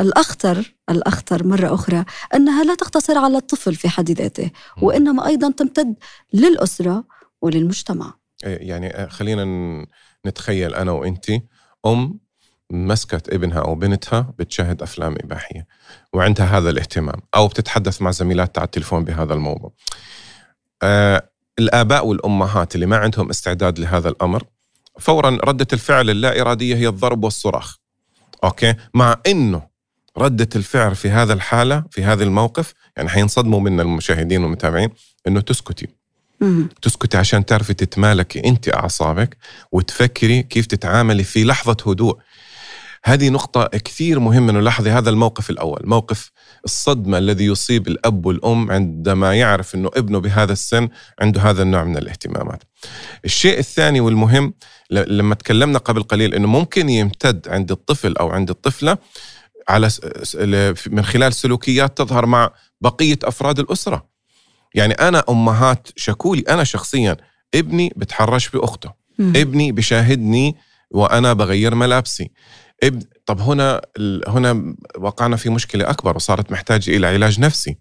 الأخطر 0.00 0.74
الأخطر 0.90 1.46
مرة 1.46 1.74
أخرى 1.74 2.04
أنها 2.34 2.64
لا 2.64 2.74
تقتصر 2.74 3.18
على 3.18 3.36
الطفل 3.36 3.74
في 3.74 3.88
حد 3.88 4.10
ذاته 4.10 4.50
وإنما 4.82 5.26
أيضا 5.26 5.50
تمتد 5.50 5.94
للأسرة 6.32 7.04
وللمجتمع 7.42 8.14
يعني 8.44 9.10
خلينا 9.10 9.44
ن- 9.44 9.86
نتخيل 10.26 10.74
أنا 10.74 10.92
وانت 10.92 11.26
أم 11.86 12.18
مسكت 12.70 13.28
ابنها 13.32 13.60
أو 13.60 13.74
بنتها 13.74 14.34
بتشاهد 14.38 14.82
أفلام 14.82 15.14
إباحية 15.24 15.66
وعندها 16.12 16.46
هذا 16.58 16.70
الاهتمام 16.70 17.20
أو 17.36 17.48
بتتحدث 17.48 18.02
مع 18.02 18.10
زميلاتها 18.10 18.60
على 18.60 18.66
التليفون 18.66 19.04
بهذا 19.04 19.34
الموضوع. 19.34 19.72
آه 20.82 21.30
الآباء 21.58 22.06
والأمهات 22.06 22.74
اللي 22.74 22.86
ما 22.86 22.96
عندهم 22.96 23.30
استعداد 23.30 23.78
لهذا 23.78 24.08
الأمر 24.08 24.42
فورا 25.00 25.38
ردة 25.44 25.66
الفعل 25.72 26.10
اللا 26.10 26.40
إرادية 26.40 26.76
هي 26.76 26.88
الضرب 26.88 27.24
والصراخ. 27.24 27.78
أوكي؟ 28.44 28.74
مع 28.94 29.16
إنه 29.26 29.62
ردة 30.18 30.48
الفعل 30.56 30.94
في 30.94 31.10
هذا 31.10 31.32
الحالة 31.32 31.84
في 31.90 32.04
هذا 32.04 32.24
الموقف 32.24 32.74
يعني 32.96 33.08
حينصدموا 33.08 33.60
منا 33.60 33.82
المشاهدين 33.82 34.42
والمتابعين 34.42 34.88
إنه 35.26 35.40
تسكتي 35.40 35.88
مم. 36.40 36.68
تسكتي 36.82 37.16
عشان 37.16 37.46
تعرفي 37.46 37.74
تتمالكي 37.74 38.44
أنت 38.44 38.68
أعصابك 38.68 39.36
وتفكري 39.72 40.42
كيف 40.42 40.66
تتعاملي 40.66 41.24
في 41.24 41.44
لحظة 41.44 41.76
هدوء 41.86 42.18
هذه 43.06 43.30
نقطة 43.30 43.66
كثير 43.66 44.20
مهمة 44.20 44.52
نلاحظي 44.52 44.90
هذا 44.90 45.10
الموقف 45.10 45.50
الأول 45.50 45.80
موقف 45.84 46.30
الصدمة 46.64 47.18
الذي 47.18 47.44
يصيب 47.44 47.88
الأب 47.88 48.26
والأم 48.26 48.70
عندما 48.70 49.34
يعرف 49.34 49.74
أنه 49.74 49.90
ابنه 49.96 50.18
بهذا 50.18 50.52
السن 50.52 50.88
عنده 51.20 51.40
هذا 51.40 51.62
النوع 51.62 51.84
من 51.84 51.96
الاهتمامات. 51.96 52.62
الشيء 53.24 53.58
الثاني 53.58 54.00
والمهم 54.00 54.54
لما 54.90 55.34
تكلمنا 55.34 55.78
قبل 55.78 56.02
قليل 56.02 56.34
أنه 56.34 56.48
ممكن 56.48 56.88
يمتد 56.88 57.48
عند 57.48 57.70
الطفل 57.70 58.16
أو 58.16 58.30
عند 58.30 58.50
الطفلة 58.50 58.98
على 59.68 59.90
من 60.86 61.04
خلال 61.04 61.32
سلوكيات 61.32 61.98
تظهر 61.98 62.26
مع 62.26 62.50
بقية 62.80 63.18
أفراد 63.24 63.58
الأسرة. 63.58 64.08
يعني 64.74 64.94
أنا 64.94 65.24
أمهات 65.28 65.88
شكولي 65.96 66.44
أنا 66.48 66.64
شخصيا 66.64 67.16
ابني 67.54 67.92
بتحرش 67.96 68.48
بأخته. 68.48 68.92
ابني 69.20 69.72
بشاهدني 69.72 70.56
وأنا 70.90 71.32
بغير 71.32 71.74
ملابسي. 71.74 72.30
طب 73.26 73.40
هنا 73.40 73.80
هنا 74.28 74.74
وقعنا 74.98 75.36
في 75.36 75.50
مشكلة 75.50 75.90
أكبر 75.90 76.16
وصارت 76.16 76.52
محتاجة 76.52 76.96
إلى 76.96 77.06
علاج 77.06 77.40
نفسي. 77.40 77.76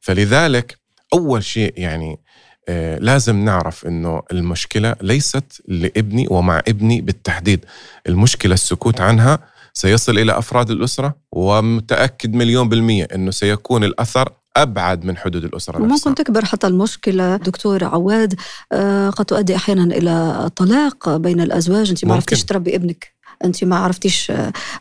فلذلك 0.00 0.78
أول 1.14 1.44
شيء 1.44 1.72
يعني 1.76 2.20
آه 2.68 2.98
لازم 2.98 3.44
نعرف 3.44 3.86
إنه 3.86 4.22
المشكلة 4.32 4.96
ليست 5.02 5.62
لابني 5.68 6.26
ومع 6.30 6.62
ابني 6.68 7.00
بالتحديد. 7.00 7.64
المشكلة 8.08 8.54
السكوت 8.54 9.00
عنها 9.00 9.38
سيصل 9.72 10.18
إلى 10.18 10.38
أفراد 10.38 10.70
الأسرة 10.70 11.16
ومتأكد 11.32 12.34
مليون 12.34 12.68
بالمية 12.68 13.08
إنه 13.14 13.30
سيكون 13.30 13.84
الأثر 13.84 14.32
أبعد 14.56 15.04
من 15.04 15.16
حدود 15.16 15.44
الأسرة 15.44 15.78
نفسها. 15.78 16.10
ممكن 16.10 16.24
تكبر 16.24 16.44
حتى 16.44 16.66
المشكلة 16.66 17.36
دكتور 17.36 17.84
عواد؟ 17.84 18.34
آه 18.72 19.10
قد 19.10 19.24
تؤدي 19.24 19.56
أحيانا 19.56 19.96
إلى 19.96 20.50
طلاق 20.56 21.16
بين 21.16 21.40
الأزواج. 21.40 21.88
أنت 21.90 22.04
ما 22.04 22.14
عرفتيش 22.14 22.44
تربي 22.44 22.76
ابنك. 22.76 23.15
أنت 23.44 23.64
ما 23.64 23.76
عرفتيش 23.76 24.32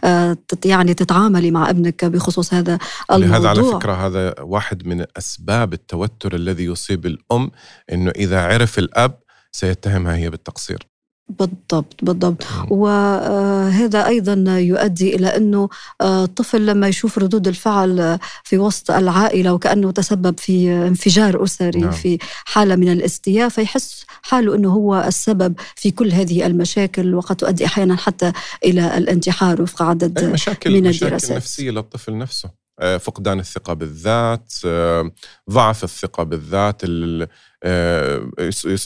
آه، 0.03 0.37
يعني 0.65 0.93
تتعاملي 0.93 1.51
مع 1.51 1.69
ابنك 1.69 2.05
بخصوص 2.05 2.53
هذا 2.53 2.77
الموضوع 3.11 3.37
لهذا 3.37 3.49
على 3.49 3.63
فكرة 3.63 4.07
هذا 4.07 4.35
واحد 4.41 4.87
من 4.87 5.05
أسباب 5.17 5.73
التوتر 5.73 6.35
الذي 6.35 6.65
يصيب 6.65 7.05
الأم 7.05 7.51
إنه 7.91 8.11
إذا 8.11 8.41
عرف 8.41 8.79
الأب 8.79 9.19
سيتهمها 9.51 10.15
هي 10.15 10.29
بالتقصير. 10.29 10.94
بالضبط 11.29 11.95
بالضبط. 12.01 12.43
وهذا 12.69 14.07
أيضا 14.07 14.59
يؤدي 14.59 15.15
إلى 15.15 15.27
أنه 15.37 15.69
الطفل 16.01 16.65
لما 16.65 16.87
يشوف 16.87 17.17
ردود 17.17 17.47
الفعل 17.47 18.19
في 18.43 18.57
وسط 18.57 18.91
العائلة 18.91 19.53
وكأنه 19.53 19.91
تسبب 19.91 20.39
في 20.39 20.71
انفجار 20.71 21.43
أسري 21.43 21.79
نعم. 21.79 21.91
في 21.91 22.17
حالة 22.45 22.75
من 22.75 22.91
الاستياء 22.91 23.49
فيحس 23.49 24.05
حاله 24.21 24.55
أنه 24.55 24.69
هو 24.69 25.03
السبب 25.07 25.53
في 25.75 25.91
كل 25.91 26.11
هذه 26.11 26.45
المشاكل 26.45 27.15
وقد 27.15 27.35
تؤدي 27.35 27.65
أحيانا 27.65 27.95
حتى 27.95 28.31
إلى 28.65 28.97
الانتحار 28.97 29.61
وفق 29.61 29.81
عدد 29.81 30.23
مشاكل 30.23 30.69
من 30.69 30.87
الدراسات. 30.87 31.13
مشاكل 31.13 31.35
نفسيه 31.35 31.71
للطفل 31.71 32.17
نفسه. 32.17 32.49
آه، 32.49 32.64
فقدان 32.79 33.39
الثقة 33.39 33.73
بالذات 33.73 34.53
آه، 34.65 35.11
ضعف 35.49 35.83
الثقة 35.83 36.23
بالذات 36.23 36.81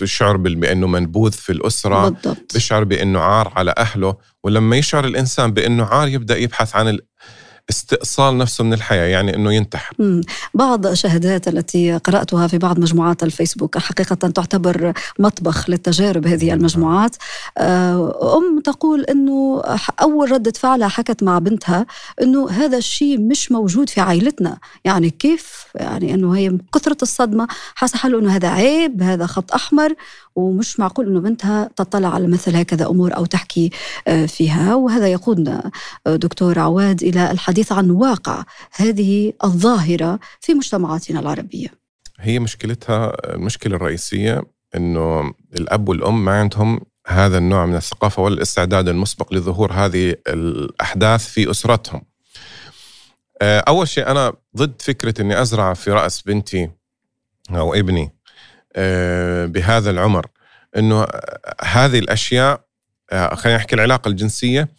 الشعر 0.02 0.36
آه، 0.36 0.38
بأنه 0.38 0.88
منبوذ 0.88 1.32
في 1.32 1.52
الأسرة 1.52 2.10
بالضبط. 2.10 2.54
بيشعر 2.54 2.84
بأنه 2.84 3.20
عار 3.20 3.54
على 3.56 3.74
أهله 3.78 4.18
ولما 4.44 4.76
يشعر 4.78 5.06
الإنسان 5.06 5.52
بأنه 5.52 5.86
عار 5.86 6.08
يبدأ 6.08 6.38
يبحث 6.38 6.76
عن 6.76 7.00
استئصال 7.70 8.38
نفسه 8.38 8.64
من 8.64 8.74
الحياة 8.74 9.06
يعني 9.06 9.36
أنه 9.36 9.54
ينتحر. 9.54 9.96
بعض 10.54 10.88
الشهادات 10.88 11.48
التي 11.48 11.98
قرأتها 11.98 12.48
في 12.48 12.58
بعض 12.58 12.80
مجموعات 12.80 13.24
الفيسبوك 13.24 13.78
حقيقة 13.78 14.16
تعتبر 14.16 14.94
مطبخ 15.20 15.70
للتجارب 15.70 16.28
هذه 16.28 16.48
نعم. 16.48 16.58
المجموعات. 16.58 17.16
آه، 17.58 18.38
أم 18.38 18.60
تقول 18.60 19.04
أنه 19.04 19.62
أول 20.02 20.32
ردة 20.32 20.54
فعلها 20.56 20.88
حكت 20.88 21.24
مع 21.24 21.40
بنتها 21.40 21.86
أنه 22.22 22.50
هذا 22.50 22.78
الشيء 22.78 23.20
مش 23.20 23.52
موجود 23.52 23.90
في 23.90 24.02
عائلتنا. 24.02 24.58
يعني 24.86 25.10
كيف؟ 25.10 25.66
يعني 25.76 26.14
أنه 26.14 26.36
هي 26.36 26.58
كثرة 26.74 26.98
الصدمة 27.02 27.48
حاسة 27.76 27.98
حاله 27.98 28.20
أنه 28.20 28.36
هذا 28.36 28.48
عيب 28.48 29.04
هذا 29.04 29.26
خط 29.26 29.54
أحمر 29.54 29.94
ومش 30.36 30.80
معقول 30.80 31.08
إنه 31.08 31.20
بنتها 31.20 31.70
تطلع 31.76 32.14
على 32.14 32.28
مثل 32.28 32.56
هكذا 32.56 32.88
أمور 32.88 33.16
أو 33.16 33.26
تحكي 33.26 33.70
آه، 34.08 34.26
فيها. 34.26 34.76
وهذا 34.76 35.08
يقودنا 35.08 35.72
آه، 36.08 36.16
دكتور 36.16 36.60
عواد 36.60 37.04
إلى 37.04 37.32
الحديث 37.32 37.59
عن 37.72 37.90
واقع 37.90 38.44
هذه 38.72 39.34
الظاهرة 39.44 40.20
في 40.40 40.54
مجتمعاتنا 40.54 41.20
العربية. 41.20 41.68
هي 42.20 42.40
مشكلتها 42.40 43.34
المشكلة 43.36 43.76
الرئيسية 43.76 44.44
إنه 44.76 45.34
الأب 45.54 45.90
والأم 45.90 46.26
ما 46.26 46.40
عندهم 46.40 46.82
هذا 47.08 47.38
النوع 47.38 47.66
من 47.66 47.76
الثقافة 47.76 48.22
والاستعداد 48.22 48.90
المسبق 48.90 49.34
لظهور 49.34 49.72
هذه 49.74 50.16
الأحداث 50.28 51.28
في 51.28 51.52
أسرتهم. 51.52 52.02
آه، 53.42 53.60
أول 53.60 53.88
شيء 53.88 54.08
أنا 54.08 54.34
ضد 54.58 54.82
فكرة 54.82 55.22
إني 55.22 55.42
أزرع 55.42 55.74
في 55.74 55.92
رأس 55.92 56.22
بنتي 56.22 56.70
أو 57.52 57.74
ابني 57.74 58.12
آه، 58.76 59.46
بهذا 59.46 59.90
العمر 59.90 60.26
إنه 60.78 61.08
هذه 61.62 62.00
الأشياء 62.00 62.62
آه، 63.12 63.36
خلينا 63.36 63.58
نحكي 63.58 63.76
العلاقة 63.76 64.10
الجنسية 64.10 64.70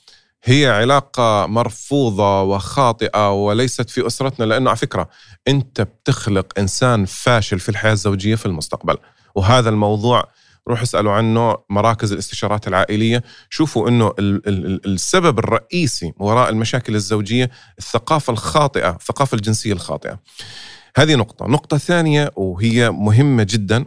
هي 0.45 0.69
علاقة 0.69 1.47
مرفوضة 1.47 2.43
وخاطئة 2.43 3.33
وليست 3.33 3.91
في 3.91 4.07
أسرتنا 4.07 4.45
لأنه 4.45 4.71
على 4.71 4.77
فكرة 4.77 5.09
أنت 5.49 5.81
بتخلق 5.81 6.59
إنسان 6.59 7.05
فاشل 7.05 7.59
في 7.61 7.69
الحياة 7.69 7.93
الزوجية 7.93 8.35
في 8.35 8.47
المستقبل. 8.47 8.97
وهذا 9.35 9.69
الموضوع 9.69 10.25
روح 10.69 10.83
اسألوا 10.83 11.13
عنه 11.13 11.57
مراكز 11.71 12.13
الاستشارات 12.13 12.69
العائلية. 12.69 13.23
شوفوا 13.51 13.89
أنه 13.89 14.13
السبب 14.19 15.39
الرئيسي 15.39 16.13
وراء 16.19 16.51
المشاكل 16.51 16.95
الزوجية 16.95 17.51
الثقافة 17.79 18.31
الخاطئة 18.33 18.91
الثقافة 18.91 19.35
الجنسية 19.35 19.73
الخاطئة. 19.73 20.21
هذه 20.97 21.15
نقطة. 21.15 21.47
نقطة 21.47 21.79
ثانية 21.79 22.31
وهي 22.37 22.91
مهمة 22.91 23.47
جدا. 23.51 23.85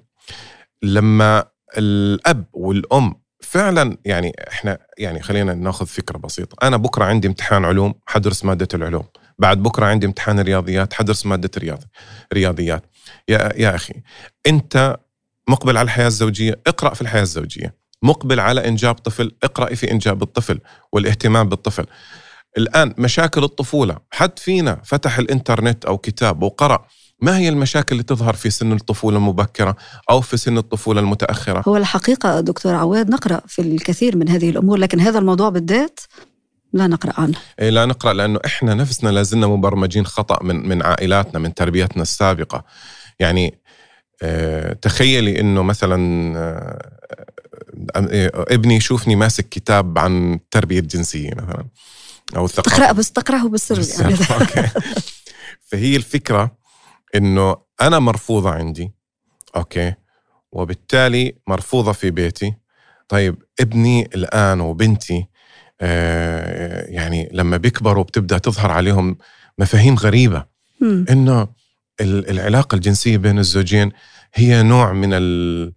لما 0.84 1.46
الأب 1.78 2.46
والأم 2.54 3.23
فعلا 3.44 3.98
يعني 4.06 4.34
إحنا 4.48 4.78
يعني 4.98 5.22
خلينا 5.22 5.54
ناخذ 5.54 5.86
فكرة 5.86 6.18
بسيطة. 6.18 6.68
أنا 6.68 6.78
بكرة 6.78 7.06
عندي 7.06 7.28
امتحان 7.28 7.66
علوم 7.66 7.94
حدرس 8.06 8.46
مادة 8.46 8.68
العلوم. 8.74 9.04
بعد 9.40 9.64
بكرة 9.64 9.86
عندي 9.86 10.06
امتحان 10.06 10.40
رياضيات 10.40 10.94
حدرس 10.94 11.26
مادة 11.26 11.50
الرياضي 11.58 11.86
رياضيات. 12.34 12.84
يا 13.30 13.54
يا 13.56 13.76
أخي 13.76 13.94
أنت 14.48 14.98
مقبل 15.50 15.78
على 15.78 15.86
الحياة 15.86 16.08
الزوجية؟ 16.08 16.60
اقرأ 16.68 16.94
في 16.94 17.02
الحياة 17.02 17.22
الزوجية. 17.22 17.76
مقبل 18.04 18.40
على 18.40 18.68
إنجاب 18.68 18.96
طفل؟ 18.96 19.32
اقرأي 19.44 19.76
في 19.76 19.92
إنجاب 19.92 20.24
الطفل 20.24 20.60
والاهتمام 20.92 21.50
بالطفل. 21.50 21.86
الآن 22.58 22.94
مشاكل 22.98 23.44
الطفولة 23.44 23.98
حد 24.12 24.40
فينا 24.40 24.82
فتح 24.84 25.18
الإنترنت 25.18 25.86
أو 25.86 25.98
كتاب 25.98 26.44
وقرأ 26.44 26.88
ما 27.24 27.38
هي 27.38 27.50
المشاكل 27.50 27.88
اللي 27.92 28.04
تظهر 28.04 28.34
في 28.34 28.50
سن 28.50 28.72
الطفولة 28.72 29.18
المبكرة 29.18 29.76
أو 30.10 30.22
في 30.22 30.38
سن 30.38 30.58
الطفولة 30.58 31.00
المتأخرة؟ 31.00 31.64
هو 31.68 31.78
الحقيقة 31.78 32.40
دكتور 32.40 32.76
عواد 32.76 33.10
نقرأ 33.10 33.42
في 33.48 33.62
الكثير 33.62 34.18
من 34.18 34.30
هذه 34.30 34.50
الأمور 34.50 34.78
لكن 34.78 35.00
هذا 35.00 35.20
الموضوع 35.20 35.50
بالذات 35.50 36.00
لا 36.74 36.88
نقرأ 36.88 37.14
عنه. 37.18 37.38
إيه 37.60 37.70
لا 37.70 37.86
نقرأ 37.86 38.14
لأنه 38.14 38.40
إحنا 38.46 38.74
نفسنا 38.74 39.10
لازلنا 39.10 39.48
مبرمجين 39.48 40.06
خطأ 40.06 40.44
من, 40.44 40.70
من 40.70 40.84
عائلاتنا 40.84 41.40
من 41.40 41.54
تربيتنا 41.54 42.02
السابقة. 42.02 42.64
يعني 43.20 43.60
آه 44.22 44.74
تخيلي 44.74 45.40
أنه 45.40 45.64
مثلا 45.64 46.34
آه 46.38 46.92
ابني 48.54 48.76
يشوفني 48.76 49.16
ماسك 49.16 49.50
كتاب 49.50 50.00
عن 50.00 50.34
التربية 50.34 50.80
الجنسية 50.80 51.32
مثلا 51.32 51.66
أو 52.36 52.46
الثقافه 52.46 52.78
تقرا 52.78 52.92
بس 52.92 53.12
تقرأه 53.12 53.48
بالسر 53.48 54.02
يعني. 54.02 54.18
okay. 54.32 54.70
فهي 55.72 55.96
الفكرة 55.96 56.63
إنه 57.16 57.56
أنا 57.82 58.00
مرفوضة 58.00 58.50
عندي 58.50 58.92
okay؟ 59.56 59.94
وبالتالي 60.52 61.36
مرفوضة 61.48 61.92
في 61.92 62.12
بيتي. 62.12 62.54
طيب 63.08 63.44
ابني 63.60 64.06
الآن 64.16 64.62
وبنتي 64.62 65.28
آه 65.82 66.86
يعني 66.90 67.30
لما 67.34 67.58
بيكبروا 67.58 68.04
بتبدأ 68.04 68.38
تظهر 68.38 68.72
عليهم 68.72 69.18
مفاهيم 69.58 69.96
غريبة. 69.96 70.46
إنه 70.82 71.48
العلاقة 72.02 72.76
الجنسية 72.76 73.18
بين 73.18 73.40
الزوجين 73.40 73.92
هي 74.34 74.64
نوع 74.64 74.94
من 74.94 75.10
ال 75.14 75.74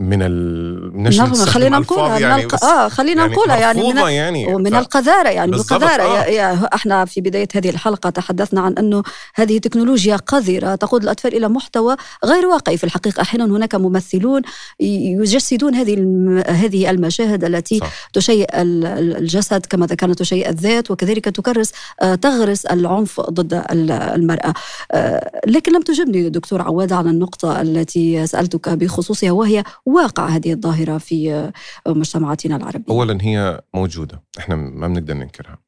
من 0.00 0.22
ال 0.22 1.16
نعم 1.16 1.34
خلينا 1.34 1.78
نقولها 1.78 2.18
يعني 2.18 2.36
من 2.36 2.44
الق... 2.44 2.64
آه 2.64 2.88
خلينا 2.88 3.22
يعني 3.22 3.34
نقولها 3.34 3.56
يعني 3.56 3.92
من 3.92 3.96
يعني 3.96 4.54
ومن 4.54 4.70
ف... 4.70 4.74
القذارة 4.74 5.28
يعني 5.28 5.50
بالقذاره 5.50 6.02
آه. 6.02 6.24
يا... 6.24 6.68
إحنا 6.74 7.04
في 7.04 7.20
بداية 7.20 7.48
هذه 7.54 7.70
الحلقة 7.70 8.10
تحدثنا 8.10 8.60
عن 8.60 8.72
أنه 8.72 9.02
هذه 9.34 9.58
تكنولوجيا 9.58 10.16
قذرة 10.16 10.74
تقود 10.74 11.02
الأطفال 11.02 11.36
إلى 11.36 11.48
محتوى 11.48 11.96
غير 12.24 12.46
واقعي 12.46 12.76
في 12.76 12.84
الحقيقة 12.84 13.20
أحيانا 13.20 13.44
هناك 13.44 13.74
ممثلون 13.74 14.42
يجسدون 14.80 15.74
هذه 15.74 15.94
الم... 15.94 16.38
هذه 16.46 16.90
المشاهد 16.90 17.44
التي 17.44 17.78
صح. 17.78 18.08
تشيء 18.12 18.46
الجسد 18.54 19.66
كما 19.66 19.86
كانت 19.86 20.18
تشيء 20.18 20.48
الذات 20.48 20.90
وكذلك 20.90 21.24
تكرس 21.24 21.72
آه 22.02 22.14
تغرس 22.14 22.66
العنف 22.66 23.20
ضد 23.20 23.64
المرأة 23.70 24.54
آه 24.92 25.40
لكن 25.46 25.72
لم 25.72 25.82
تجبني 25.82 26.28
دكتور 26.28 26.62
عواد 26.62 26.92
عن 26.92 27.08
النقطة 27.08 27.60
التي 27.60 28.26
سألتك 28.26 28.68
بخصوصها 28.68 29.30
وهي 29.30 29.64
واقع 29.86 30.26
هذه 30.26 30.52
الظاهرة 30.52 30.98
في 30.98 31.52
مجتمعاتنا 31.86 32.56
العربية. 32.56 32.84
أولا 32.94 33.18
هي 33.22 33.62
موجودة 33.74 34.22
إحنا 34.38 34.56
ما 34.56 34.88
بنقدر 34.88 35.14
ننكرها. 35.14 35.58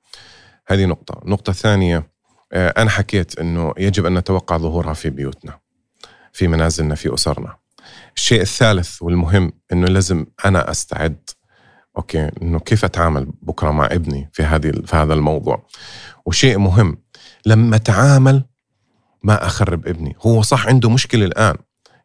هذه 0.66 0.84
نقطة. 0.84 1.20
نقطة 1.24 1.52
ثانية 1.52 2.10
آه، 2.52 2.74
أنا 2.78 2.90
حكيت 2.90 3.38
أنه 3.38 3.74
يجب 3.78 4.06
أن 4.06 4.18
نتوقع 4.18 4.56
ظهورها 4.56 4.92
في 4.92 5.10
بيوتنا 5.10 5.58
في 6.32 6.48
منازلنا 6.48 6.94
في 6.94 7.14
أسرنا. 7.14 7.56
الشيء 8.16 8.40
الثالث 8.40 9.02
والمهم 9.02 9.52
أنه 9.72 9.86
لازم 9.86 10.26
أنا 10.44 10.70
أستعد 10.70 11.30
أوكي 11.96 12.30
أنه 12.42 12.58
كيف 12.58 12.84
أتعامل 12.84 13.32
بكرة 13.42 13.70
مع 13.70 13.86
ابني 13.86 14.30
في, 14.32 14.42
هذه 14.42 14.70
في 14.70 14.96
هذا 14.96 15.14
الموضوع. 15.14 15.66
وشيء 16.26 16.58
مهم 16.58 17.02
لما 17.46 17.76
أتعامل 17.76 18.44
ما 19.22 19.46
أخرب 19.46 19.86
ابني 19.86 20.16
هو 20.20 20.42
صح 20.42 20.66
عنده 20.66 20.90
مشكلة 20.90 21.24
الآن. 21.24 21.56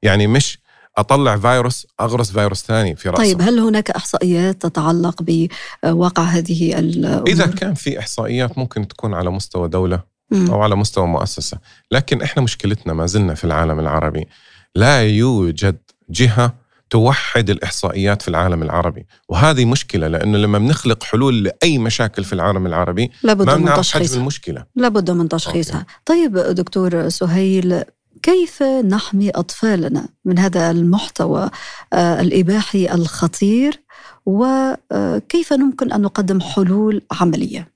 يعني 0.03 0.27
مش 0.27 0.62
أطلع 0.97 1.37
فيروس 1.37 1.87
أغرس 1.99 2.31
فيروس 2.31 2.63
ثاني 2.63 2.95
في 2.95 3.09
راسه 3.09 3.23
طيب 3.23 3.41
هل 3.41 3.59
هناك 3.59 3.91
إحصائيات 3.91 4.61
تتعلق 4.61 5.21
بواقع 5.21 6.23
هذه 6.23 6.79
الأمور؟ 6.79 7.27
إذا 7.27 7.47
كان 7.47 7.73
في 7.73 7.99
إحصائيات 7.99 8.57
ممكن 8.57 8.87
تكون 8.87 9.13
على 9.13 9.29
مستوى 9.29 9.67
دولة 9.67 10.13
أو 10.33 10.61
على 10.61 10.75
مستوى 10.75 11.07
مؤسسة، 11.07 11.57
لكن 11.91 12.21
إحنا 12.21 12.43
مشكلتنا 12.43 12.93
ما 12.93 13.05
زلنا 13.05 13.33
في 13.33 13.43
العالم 13.43 13.79
العربي. 13.79 14.27
لا 14.75 15.01
يوجد 15.01 15.77
جهة 16.09 16.53
توحد 16.89 17.49
الإحصائيات 17.49 18.21
في 18.21 18.27
العالم 18.27 18.63
العربي، 18.63 19.05
وهذه 19.29 19.65
مشكلة 19.65 20.07
لأنه 20.07 20.37
لما 20.37 20.57
بنخلق 20.59 21.03
حلول 21.03 21.43
لأي 21.43 21.77
مشاكل 21.77 22.23
في 22.23 22.33
العالم 22.33 22.65
العربي 22.65 23.11
لابد 23.23 23.45
ما 23.45 23.55
من 23.55 23.61
بنعرف 23.61 23.77
حجم 23.77 23.81
تشخيصها 23.81 24.19
المشكلة. 24.19 24.65
لابد 24.75 25.11
من 25.11 25.29
تشخيصها. 25.29 25.85
طيب 26.05 26.37
دكتور 26.37 27.09
سهيل 27.09 27.83
كيف 28.21 28.63
نحمي 28.63 29.29
أطفالنا 29.29 30.07
من 30.25 30.39
هذا 30.39 30.71
المحتوى 30.71 31.49
آه، 31.93 32.21
الإباحي 32.21 32.91
الخطير؟ 32.93 33.79
وكيف 34.25 35.51
يمكن 35.51 35.91
أن 35.91 36.01
نقدم 36.01 36.41
حلول 36.41 37.01
عملية؟ 37.11 37.67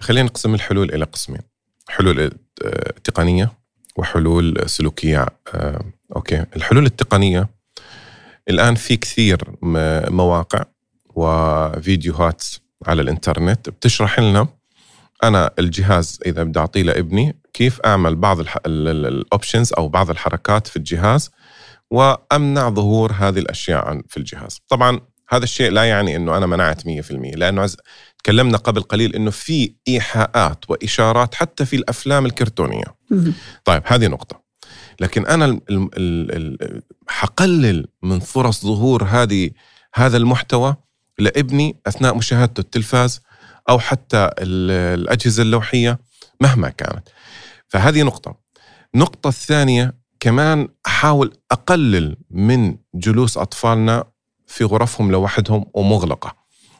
خلينا 0.00 0.26
نقسم 0.26 0.54
الحلول 0.54 0.94
إلى 0.94 1.04
قسمين، 1.04 1.40
حلول 1.88 2.20
آه، 2.64 2.94
تقنية 3.04 3.52
وحلول 3.96 4.62
سلوكية 4.66 5.26
آه، 5.54 5.84
OK، 6.16 6.44
الحلول 6.56 6.86
التقنية 6.86 7.48
الآن 8.48 8.74
في 8.74 8.96
كثير 8.96 9.38
مواقع 10.10 10.64
وفيديوهات 11.14 12.44
على 12.86 13.02
الإنترنت 13.02 13.68
بتشرح 13.68 14.20
لنا 14.20 14.48
أنا 15.24 15.50
الجهاز 15.58 16.18
إذا 16.26 16.42
بدي 16.42 16.58
أعطيه 16.58 16.82
لابني 16.82 17.36
كيف 17.52 17.80
أعمل 17.80 18.16
بعض 18.16 18.38
ال 18.66 18.79
options 18.79 19.72
أو 19.78 19.88
بعض 19.88 20.10
الحركات 20.10 20.66
في 20.66 20.76
الجهاز 20.76 21.30
وأمنع 21.90 22.68
ظهور 22.70 23.12
هذه 23.12 23.38
الأشياء 23.38 24.00
في 24.08 24.16
الجهاز. 24.16 24.60
طبعا 24.68 25.00
هذا 25.28 25.44
الشيء 25.44 25.70
لا 25.70 25.84
يعني 25.84 26.16
إنه 26.16 26.36
أنا 26.36 26.46
منعت 26.46 26.82
100% 26.82 26.86
لأنه 27.10 27.62
عز... 27.62 27.76
تكلمنا 28.18 28.56
قبل 28.56 28.82
قليل 28.82 29.14
إنه 29.14 29.30
في 29.30 29.74
إيحاءات 29.88 30.70
وإشارات 30.70 31.34
حتى 31.34 31.64
في 31.64 31.76
الأفلام 31.76 32.26
الكرتونية. 32.26 32.84
طيب 33.64 33.82
هذه 33.86 34.06
نقطة. 34.06 34.42
لكن 35.00 35.26
أنا 35.26 35.44
ال- 35.44 35.60
ال- 35.70 35.90
ال- 35.96 36.62
ال- 36.62 36.82
حقلل 37.08 37.86
من 38.02 38.20
فرص 38.20 38.62
ظهور 38.66 39.04
هذه 39.04 39.50
هذا 39.94 40.16
المحتوى 40.16 40.76
لابني 41.18 41.76
أثناء 41.86 42.14
مشاهدته 42.14 42.60
التلفاز 42.60 43.20
أو 43.70 43.78
حتى 43.78 44.30
ال- 44.38 45.00
الأجهزة 45.00 45.42
اللوحية 45.42 45.98
مهما 46.40 46.68
كانت. 46.68 47.08
فهذه 47.68 48.02
نقطة. 48.02 48.34
النقطة 48.94 49.28
الثانية 49.28 49.94
كمان 50.20 50.68
أحاول 50.86 51.32
أقلل 51.50 52.16
من 52.30 52.76
جلوس 52.94 53.38
أطفالنا 53.38 54.04
في 54.46 54.64
غرفهم 54.64 55.10
لوحدهم 55.10 55.66
ومغلقة. 55.74 56.36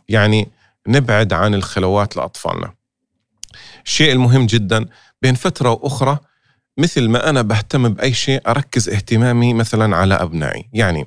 يعني 0.09 0.49
نبعد 0.89 1.33
عن 1.33 1.55
الخلوات 1.55 2.17
لأطفالنا. 2.17 2.75
الشيء 3.87 4.13
المهم 4.13 4.47
جدا 4.47 4.87
بين 5.23 5.35
فترة 5.35 5.71
وأخرى 5.71 6.19
مثل 6.79 7.09
ما 7.09 7.31
أنا 7.31 7.43
بهتم 7.43 7.89
بأي 7.89 8.13
شيء 8.15 8.41
أركز 8.47 8.89
اهتمامي 8.89 9.55
مثلا 9.55 9.97
على 9.97 10.15
أبنائي. 10.15 10.69
يعني 10.73 11.07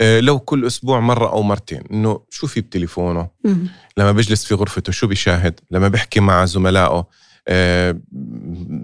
لو 0.00 0.38
كل 0.38 0.66
أسبوع 0.66 1.00
مرة 1.00 1.28
أو 1.30 1.42
مرتين 1.42 1.82
إنه 1.92 2.20
شو 2.30 2.46
في 2.46 2.60
بتليفونه 2.60 3.28
مم. 3.44 3.68
لما 3.96 4.12
بيجلس 4.12 4.44
في 4.44 4.54
غرفته 4.54 4.92
شو 4.92 5.06
بيشاهد 5.06 5.60
لما 5.70 5.88
بيحكي 5.88 6.20
مع 6.20 6.44
زملائه 6.44 7.06
آه، 7.48 8.00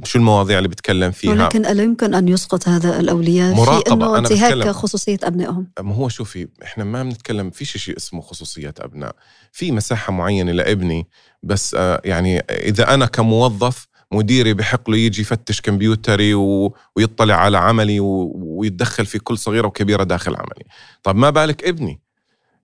شو 0.05 0.18
المواضيع 0.18 0.59
اللي 0.59 0.68
بيتكلم 0.68 1.11
فيها 1.11 1.31
ولكن 1.31 1.66
ألا 1.66 1.83
يمكن 1.83 2.14
أن 2.14 2.29
يسقط 2.29 2.68
هذا 2.68 3.01
الأولياء 3.01 3.55
في 3.55 3.61
مراقبة. 3.61 3.94
أنه 3.94 4.18
أنا 4.18 4.18
انتهاك 4.18 4.55
بتكلم. 4.55 4.72
خصوصية 4.72 5.18
أبنائهم 5.22 5.66
ما 5.81 5.94
هو 5.94 6.09
شوفي 6.09 6.48
إحنا 6.62 6.85
ما 6.85 7.03
بنتكلم 7.03 7.51
في 7.51 7.64
شيء 7.64 7.96
اسمه 7.96 8.20
خصوصيات 8.20 8.81
أبناء 8.81 9.14
في 9.53 9.72
مساحة 9.72 10.12
معينة 10.12 10.53
لابني 10.53 11.07
بس 11.42 11.75
آه، 11.79 12.01
يعني 12.05 12.38
إذا 12.40 12.94
أنا 12.94 13.07
كموظف 13.07 13.87
مديري 14.12 14.55
بحق 14.55 14.90
له 14.90 14.96
يجي 14.96 15.22
يفتش 15.22 15.61
كمبيوتري 15.61 16.35
و... 16.35 16.75
ويطلع 16.96 17.35
على 17.35 17.59
عملي 17.59 18.01
و... 18.01 18.33
ويتدخل 18.35 19.07
في 19.07 19.18
كل 19.18 19.38
صغيرة 19.38 19.66
وكبيرة 19.66 20.03
داخل 20.03 20.37
عملي. 20.37 20.64
طب 21.03 21.16
ما 21.16 21.31
بالك 21.31 21.64
ابني؟ 21.64 22.01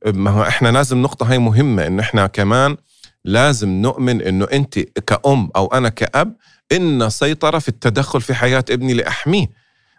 ما 0.07 0.31
هو 0.31 0.43
إحنا 0.43 0.69
لازم 0.69 1.03
نقطة 1.03 1.31
هاي 1.31 1.39
مهمة 1.39 1.87
إنه 1.87 2.03
إحنا 2.03 2.27
كمان 2.27 2.77
لازم 3.25 3.69
نؤمن 3.69 4.23
إنه 4.23 4.45
أنت 4.53 4.79
كأم 4.79 5.51
أو 5.57 5.67
أنا 5.67 5.89
كأب 5.89 6.37
إن 6.73 7.11
سيطرة 7.11 7.59
في 7.59 7.69
التدخل 7.69 8.21
في 8.21 8.35
حياة 8.35 8.65
ابني 8.71 8.95
لأحميه. 8.95 9.47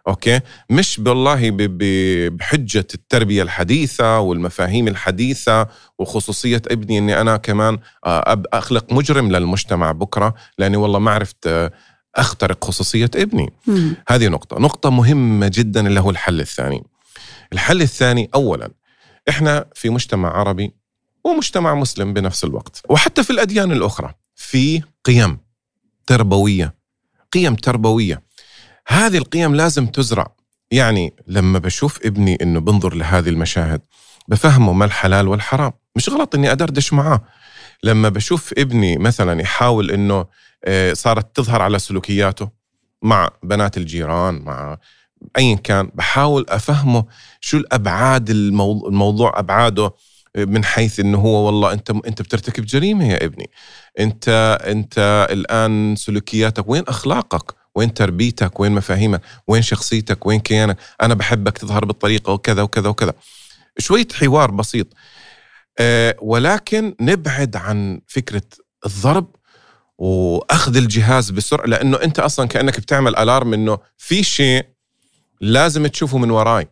أوكي؟ 0.10 0.40
مش 0.70 1.00
بالله 1.00 1.52
بحجة 2.30 2.88
التربية 2.94 3.44
الحديثة 3.44 4.20
والمفاهيم 4.20 4.88
الحديثة 4.88 5.68
وخصوصية 6.00 6.62
ابني 6.68 6.98
إني 6.98 7.22
أنا 7.22 7.38
كمان 7.38 7.78
آه، 8.06 8.44
أخلق 8.54 8.94
مجرم 8.94 9.32
للمجتمع 9.32 9.92
بكرة 9.92 10.34
لأني 10.58 10.78
والله 10.78 11.00
ما 11.00 11.12
عرفت 11.12 11.48
آه، 11.48 11.72
أخترق 12.16 12.66
خصوصية 12.66 13.10
ابني. 13.16 13.54
مم. 13.68 13.96
هذه 14.10 14.28
نقطة. 14.28 14.60
نقطة 14.60 14.90
مهمة 14.90 15.52
جدا 15.54 15.88
اللي 15.88 16.00
هو 16.00 16.10
الحل 16.10 16.40
الثاني. 16.42 16.84
الحل 17.54 17.82
الثاني 17.82 18.30
أولا 18.36 18.72
إحنا 19.30 19.66
في 19.76 19.90
مجتمع 19.90 20.30
عربي 20.38 20.74
ومجتمع 21.24 21.76
مسلم 21.76 22.14
بنفس 22.14 22.44
الوقت 22.44 22.82
وحتى 22.90 23.24
في 23.24 23.30
الأديان 23.30 23.72
الأخرى 23.72 24.14
في 24.36 24.82
قيم 25.06 25.38
تربوية. 26.08 26.76
قيم 27.34 27.56
تربوية. 27.56 28.29
هذه 28.90 29.18
القيم 29.18 29.56
لازم 29.56 29.88
تزرع. 29.88 30.28
يعني 30.72 31.14
لما 31.28 31.60
بشوف 31.60 32.06
ابني 32.06 32.38
إنه 32.42 32.60
بنظر 32.60 32.94
لهذه 32.94 33.30
المشاهد 33.30 33.82
بفهمه 34.28 34.74
ما 34.74 34.86
الحلال 34.86 35.28
والحرام. 35.28 35.72
مش 35.96 36.10
غلط 36.10 36.36
إني 36.36 36.52
أدردش 36.52 36.94
معاه. 36.94 37.22
لما 37.84 38.10
بشوف 38.10 38.54
ابني 38.58 38.98
مثلا 38.98 39.42
يحاول 39.42 39.92
إنه 39.92 40.26
آه، 40.66 40.94
صارت 40.94 41.36
تظهر 41.36 41.62
على 41.62 41.80
سلوكياته 41.80 42.50
مع 43.02 43.30
بنات 43.44 43.78
الجيران 43.78 44.42
مع 44.42 44.78
ايا 45.38 45.56
كان 45.56 45.92
بحاول 45.94 46.46
أفهمه 46.50 47.06
شو 47.42 47.58
الأبعاد 47.58 48.30
الموضوع, 48.30 48.90
الموضوع 48.90 49.40
أبعاده 49.40 49.94
من 50.38 50.64
حيث 50.66 51.00
إنه 51.00 51.18
هو 51.18 51.46
والله 51.46 51.74
أنت 51.74 51.90
أنت 51.90 52.22
بترتكب 52.22 52.66
جريمة 52.66 53.06
يا 53.12 53.26
ابني. 53.26 53.50
أنت 54.00 54.58
أنت 54.66 55.28
الآن 55.32 55.96
سلوكياتك 55.98 56.70
وين 56.70 56.84
أخلاقك؟ 56.88 57.59
وين 57.80 57.94
تربيتك 57.94 58.60
وين 58.60 58.72
مفاهيمك 58.72 59.22
وين 59.48 59.62
شخصيتك 59.62 60.26
وين 60.26 60.40
كيانك؟ 60.40 60.78
أنا 61.02 61.14
بحبك 61.14 61.58
تظهر 61.58 61.86
بالطريقة 61.86 62.34
وكذا 62.34 62.62
وكذا 62.62 62.90
وكذا. 62.90 63.14
شوية 63.78 64.08
حوار 64.14 64.52
بسيط. 64.52 64.88
أه 65.80 66.16
ولكن 66.22 66.96
نبعد 67.02 67.56
عن 67.56 68.02
فكرة 68.08 68.44
الضرب 68.86 69.36
وأخذ 69.98 70.78
الجهاز 70.78 71.30
بسرعة 71.30 71.66
لأنه 71.66 71.98
أنت 72.04 72.20
أصلا 72.20 72.48
كأنك 72.48 72.80
بتعمل 72.80 73.16
الارم 73.16 73.54
إنه 73.54 73.78
في 73.98 74.24
شيء 74.24 74.66
لازم 75.42 75.88
تشوفه 75.88 76.18
من 76.18 76.32
وراي. 76.32 76.68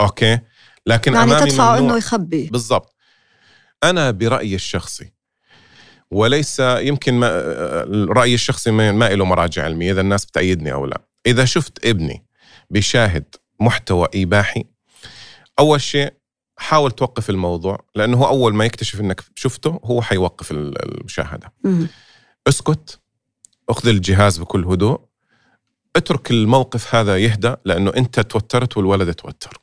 أوكي؟ 0.00 0.38
لكن 0.86 1.14
يعني 1.14 1.32
أمامي 1.32 1.50
تدفع. 1.50 1.78
أنه 1.78 1.96
يخبي. 1.96 2.48
بالضبط. 2.52 2.94
أنا 3.84 4.10
برأيي 4.10 4.54
الشخصي 4.54 5.12
وليس 6.10 6.60
يمكن 6.60 7.14
ما 7.14 7.28
رأيي 8.08 8.34
الشخصي 8.34 8.70
ما 8.70 9.08
له 9.08 9.24
مراجع 9.24 9.64
علمية 9.64 9.92
إذا 9.92 10.00
الناس 10.00 10.24
بتأيدني 10.24 10.72
أو 10.72 10.86
لا. 10.86 11.00
إذا 11.26 11.44
شفت 11.44 11.86
ابني 11.86 12.24
بيشاهد 12.70 13.24
محتوى 13.60 14.08
إباحي 14.14 14.64
أول 15.58 15.80
شيء 15.80 16.12
حاول 16.56 16.90
توقف 16.90 17.30
الموضوع 17.30 17.84
لأنه 17.94 18.16
هو 18.16 18.26
أول 18.26 18.54
ما 18.54 18.64
يكتشف 18.64 19.00
إنك 19.00 19.20
شفته 19.34 19.80
هو 19.84 20.02
حيوقف 20.02 20.50
المشاهدة. 20.50 21.52
مم. 21.64 21.88
اسكت 22.48 23.00
أخذ 23.68 23.88
الجهاز 23.88 24.38
بكل 24.38 24.64
هدوء 24.64 25.00
اترك 25.96 26.30
الموقف 26.30 26.94
هذا 26.94 27.16
يهدى 27.16 27.54
لأنه 27.64 27.92
أنت 27.96 28.20
توترت 28.20 28.76
والولد 28.76 29.14
توتر. 29.14 29.60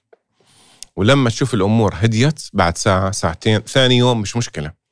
ولما 0.96 1.30
تشوف 1.30 1.54
الأمور 1.54 1.94
هديت 1.96 2.42
بعد 2.54 2.78
ساعة 2.78 3.12
ساعتين 3.12 3.60
ثاني 3.60 3.98
يوم 3.98 4.22
مش 4.22 4.38
مشكلة. 4.38 4.87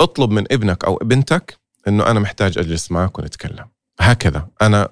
اطلب 0.00 0.30
من 0.30 0.44
ابنك 0.52 0.84
أو 0.84 0.96
بنتك 1.02 1.58
انه 1.88 2.06
أنا 2.06 2.20
محتاج 2.20 2.58
اجلس 2.58 2.90
معك 2.90 3.18
ونتكلم. 3.18 3.66
هكذا 4.00 4.48
أنا 4.62 4.88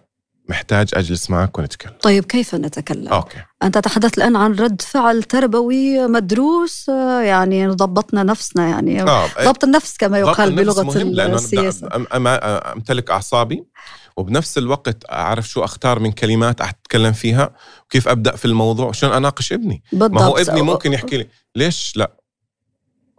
محتاج 0.48 0.88
اجلس 0.94 1.30
معك 1.30 1.58
ونتكلم. 1.58 1.92
طيب 2.02 2.24
كيف 2.24 2.54
نتكلم؟ 2.54 3.08
OK. 3.08 3.36
أنت 3.62 3.78
تحدثت 3.78 4.18
الآن 4.18 4.36
عن 4.36 4.52
رد 4.54 4.82
فعل 4.82 5.22
تربوي 5.22 6.06
مدروس 6.06 6.88
آه، 6.88 7.20
يعني 7.20 7.66
ضبطنا 7.66 8.22
نفسنا 8.22 8.68
يعني 8.68 9.02
آه 9.02 9.28
ضبط 9.44 9.64
النفس 9.64 9.96
كما 9.96 10.18
يقال 10.18 10.52
بلغة 10.56 10.82
مهم 10.82 11.08
لأنه 11.12 11.38
أنا 11.82 12.04
أم- 12.04 12.66
أمتلك 12.72 13.10
أعصابي 13.10 13.64
وبنفس 14.16 14.58
الوقت 14.58 15.04
أعرف 15.10 15.48
شو 15.48 15.64
أختار 15.64 15.98
من 15.98 16.12
كلمات 16.12 16.60
أتكلم 16.60 17.12
فيها 17.12 17.54
وكيف 17.84 18.08
أبدأ 18.08 18.36
في 18.36 18.44
الموضوع 18.44 18.88
وشلون 18.88 19.12
أناقش 19.12 19.52
ابني. 19.52 19.82
بالضبط 19.92 20.10
ما 20.10 20.22
هو 20.24 20.36
ابني 20.36 20.62
ممكن 20.62 20.92
يحكي 20.92 21.16
لي 21.16 21.28
ليش 21.56 21.92
لا؟ 21.96 22.16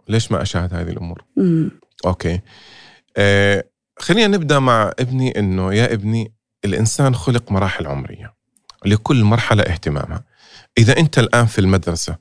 ليش 0.08 0.32
ما 0.32 0.42
أشاهد 0.42 0.74
هذه 0.74 0.88
الأمور؟ 0.90 1.24
مم. 1.36 1.70
أوكي. 2.06 2.40
آه 3.16 3.64
خلينا 3.98 4.26
نبدأ 4.36 4.58
مع 4.58 4.92
ابني 4.98 5.38
إنه 5.38 5.74
يا 5.74 5.92
ابني 5.92 6.32
الإنسان 6.64 7.14
خلق 7.14 7.52
مراحل 7.52 7.86
عمرية 7.86 8.34
لكل 8.84 9.24
مرحلة 9.24 9.62
اهتمامها. 9.62 10.24
إذا 10.78 10.98
أنت 10.98 11.18
الآن 11.18 11.46
في 11.46 11.58
المدرسة 11.58 12.16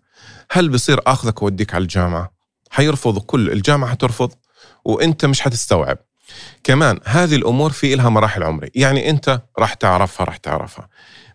هل 0.51 0.69
بصير 0.69 0.99
آخذك 1.07 1.41
ووديك 1.41 1.75
على 1.75 1.81
الجامعة؟ 1.81 2.33
حيرفض 2.69 3.19
كل 3.19 3.51
الجامعة 3.51 3.91
حترفض 3.91 4.33
وأنت 4.85 5.25
مش 5.25 5.41
حتستوعب. 5.41 5.97
كمان 6.63 6.99
هذه 7.05 7.35
الأمور 7.35 7.71
في 7.71 7.95
لها 7.95 8.09
مراحل 8.09 8.43
عمري 8.43 8.71
يعني 8.75 9.09
أنت 9.09 9.41
راح 9.59 9.73
تعرفها 9.73 10.25
راح 10.25 10.37
تعرفها. 10.37 10.89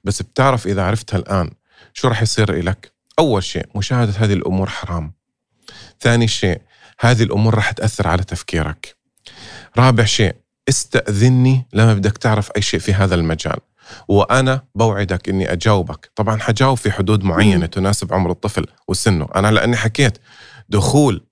بس 0.05 0.23
بتعرف 0.23 0.67
إذا 0.67 0.83
عرفتها 0.83 1.19
الآن 1.19 1.51
شو 1.95 2.09
راح 2.09 2.23
يصير 2.23 2.63
لك 2.63 2.93
أول 3.19 3.45
شيء 3.45 3.67
مشاهدة 3.75 4.13
هذه 4.13 4.33
الأمور 4.33 4.69
حرام. 4.69 5.13
ثاني 6.01 6.29
شيء 6.29 6.61
هذه 7.01 7.23
الأمور 7.23 7.55
راح 7.55 7.71
تأثر 7.71 8.09
على 8.09 8.25
تفكيرك. 8.25 8.97
رابع 9.79 10.05
شيء 10.05 10.35
استأذني 10.69 11.67
لما 11.73 11.95
بدك 11.95 12.19
تعرف 12.19 12.51
أي 12.57 12.63
شيء 12.63 12.81
في 12.81 12.95
هذا 12.95 13.15
المجال. 13.15 13.57
وأنا 14.09 14.63
بوعدك 14.75 15.29
إني 15.29 15.53
أجاوبك. 15.53 16.11
طبعا 16.15 16.39
حجاوب 16.41 16.77
في 16.77 16.91
حدود 16.91 17.25
معينة 17.25 17.67
تناسب 17.67 18.13
عمر 18.13 18.31
الطفل 18.31 18.67
وسنه. 18.89 19.29
أنا 19.35 19.51
لأني 19.51 19.77
حكيت 19.77 20.19
دخول 20.69 21.27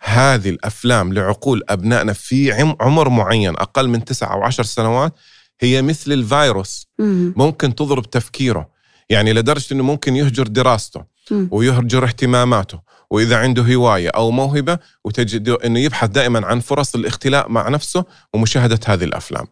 هذه 0.00 0.50
الأفلام 0.50 1.12
لعقول 1.12 1.62
أبنائنا 1.68 2.12
في 2.12 2.52
عمر 2.80 3.08
معين 3.08 3.56
أقل 3.56 3.88
من 3.88 4.04
تسعة 4.04 4.34
أو 4.34 4.42
عشر 4.42 4.62
سنوات 4.62 5.14
هي 5.60 5.82
مثل 5.82 6.12
الفيروس. 6.12 6.88
ممكن 7.36 7.74
تضرب 7.74 8.10
تفكيره. 8.10 8.70
يعني 9.10 9.32
لدرجة 9.32 9.74
إنه 9.74 9.82
ممكن 9.82 10.16
يهجر 10.16 10.46
دراسته 10.46 11.04
ويهجر 11.30 12.04
اهتماماته. 12.04 12.80
وإذا 13.12 13.36
عنده 13.36 13.62
هواية 13.74 14.08
أو 14.08 14.30
موهبة 14.30 14.78
وتجد 15.04 15.48
إنه 15.48 15.78
يبحث 15.80 16.10
دائما 16.10 16.46
عن 16.46 16.60
فرص 16.60 16.94
الاختلاء 16.94 17.48
مع 17.48 17.68
نفسه 17.68 18.04
ومشاهدة 18.34 18.80
هذه 18.86 19.04
الأفلام. 19.04 19.46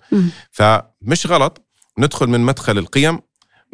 فمش 0.51 1.27
غلط. 1.27 1.67
ندخل 1.99 2.27
من 2.27 2.41
مدخل 2.41 2.79
القيم 2.79 3.19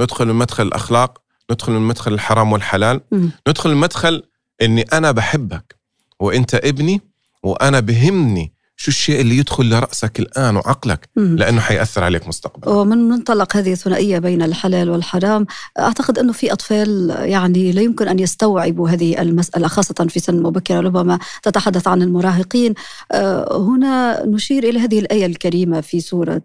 ندخل 0.01 0.27
من 0.27 0.35
مدخل 0.35 0.67
الأخلاق 0.67 1.23
ندخل 1.51 1.73
من 1.73 1.81
مدخل 1.81 2.13
الحرام 2.15 2.53
والحلال 2.53 3.01
ندخل 3.49 3.71
من 3.71 3.77
مدخل 3.77 4.23
إني 4.63 4.83
أنا 4.83 5.11
بحبك 5.11 5.77
وإنت 6.21 6.55
ابني 6.55 7.01
وأنا 7.43 7.81
بهمني 7.81 8.53
شو 8.79 8.91
الشيء 8.91 9.21
اللي 9.21 9.39
يدخل 9.39 9.71
لرأسك 9.71 10.21
الآن 10.21 10.57
وعقلك؟ 10.57 11.09
لأنه 11.17 11.61
حيأثر 11.61 12.05
عليك 12.05 12.29
مستقبلا. 12.29 12.71
ومن 12.71 13.09
منطلق 13.09 13.57
هذه 13.57 13.73
الثنائية 13.73 14.19
بين 14.19 14.43
الحلال 14.43 14.91
والحرام 14.91 15.47
أعتقد 15.79 16.19
أنه 16.19 16.33
في 16.33 16.53
أطفال 16.53 17.17
يعني 17.19 17.73
لا 17.73 17.83
يمكن 17.83 18.09
أن 18.09 18.19
يستوعبوا 18.19 18.89
هذه 18.89 19.23
المسألة 19.23 19.69
خاصة 19.69 20.07
في 20.09 20.21
سن 20.21 20.43
مبكرة 20.43 20.81
ربما 20.81 21.19
تتحدث 21.43 21.89
عن 21.89 22.03
المراهقين. 22.03 22.75
آه، 23.13 23.59
هنا 23.59 24.27
نشير 24.27 24.65
إلى 24.65 24.79
هذه 24.79 24.99
الآية 24.99 25.27
الكريمة 25.27 25.81
في 25.81 26.01
سورة 26.01 26.43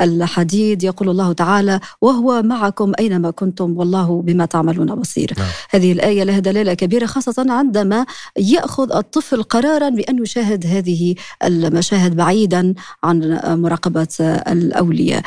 الحديد 0.00 0.82
يقول 0.82 1.08
الله 1.08 1.32
تعالى 1.32 1.80
وهو 2.00 2.42
معكم 2.42 2.92
أينما 2.98 3.30
كنتم 3.30 3.76
والله 3.78 4.22
بما 4.22 4.44
تعملون 4.44 4.94
بصير. 4.94 5.34
نعم. 5.38 5.48
هذه 5.70 5.92
الآية 5.92 6.24
لها 6.24 6.38
دلالة 6.38 6.74
كبيرة 6.74 7.06
خاصة 7.06 7.46
عندما 7.48 8.06
يأخذ 8.36 8.96
الطفل 8.96 9.42
قرارا 9.42 9.88
بأن 9.88 10.22
يشاهد 10.22 10.66
هذه 10.66 11.14
مشاهد 11.74 12.16
بعيدا 12.16 12.74
عن 13.04 13.40
مراقبة 13.44 14.06
الأولياء. 14.20 15.22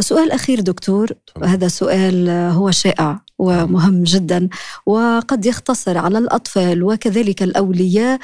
سؤال 0.00 0.32
أخير 0.32 0.60
دكتور. 0.60 1.08
هذا 1.44 1.68
سؤال 1.68 2.28
هو 2.28 2.70
شائع 2.70 3.20
ومهم 3.38 4.02
جدا 4.02 4.48
وقد 4.86 5.46
يختصر 5.46 5.98
على 5.98 6.18
الأطفال 6.18 6.82
وكذلك 6.82 7.42
الأولياء. 7.42 8.18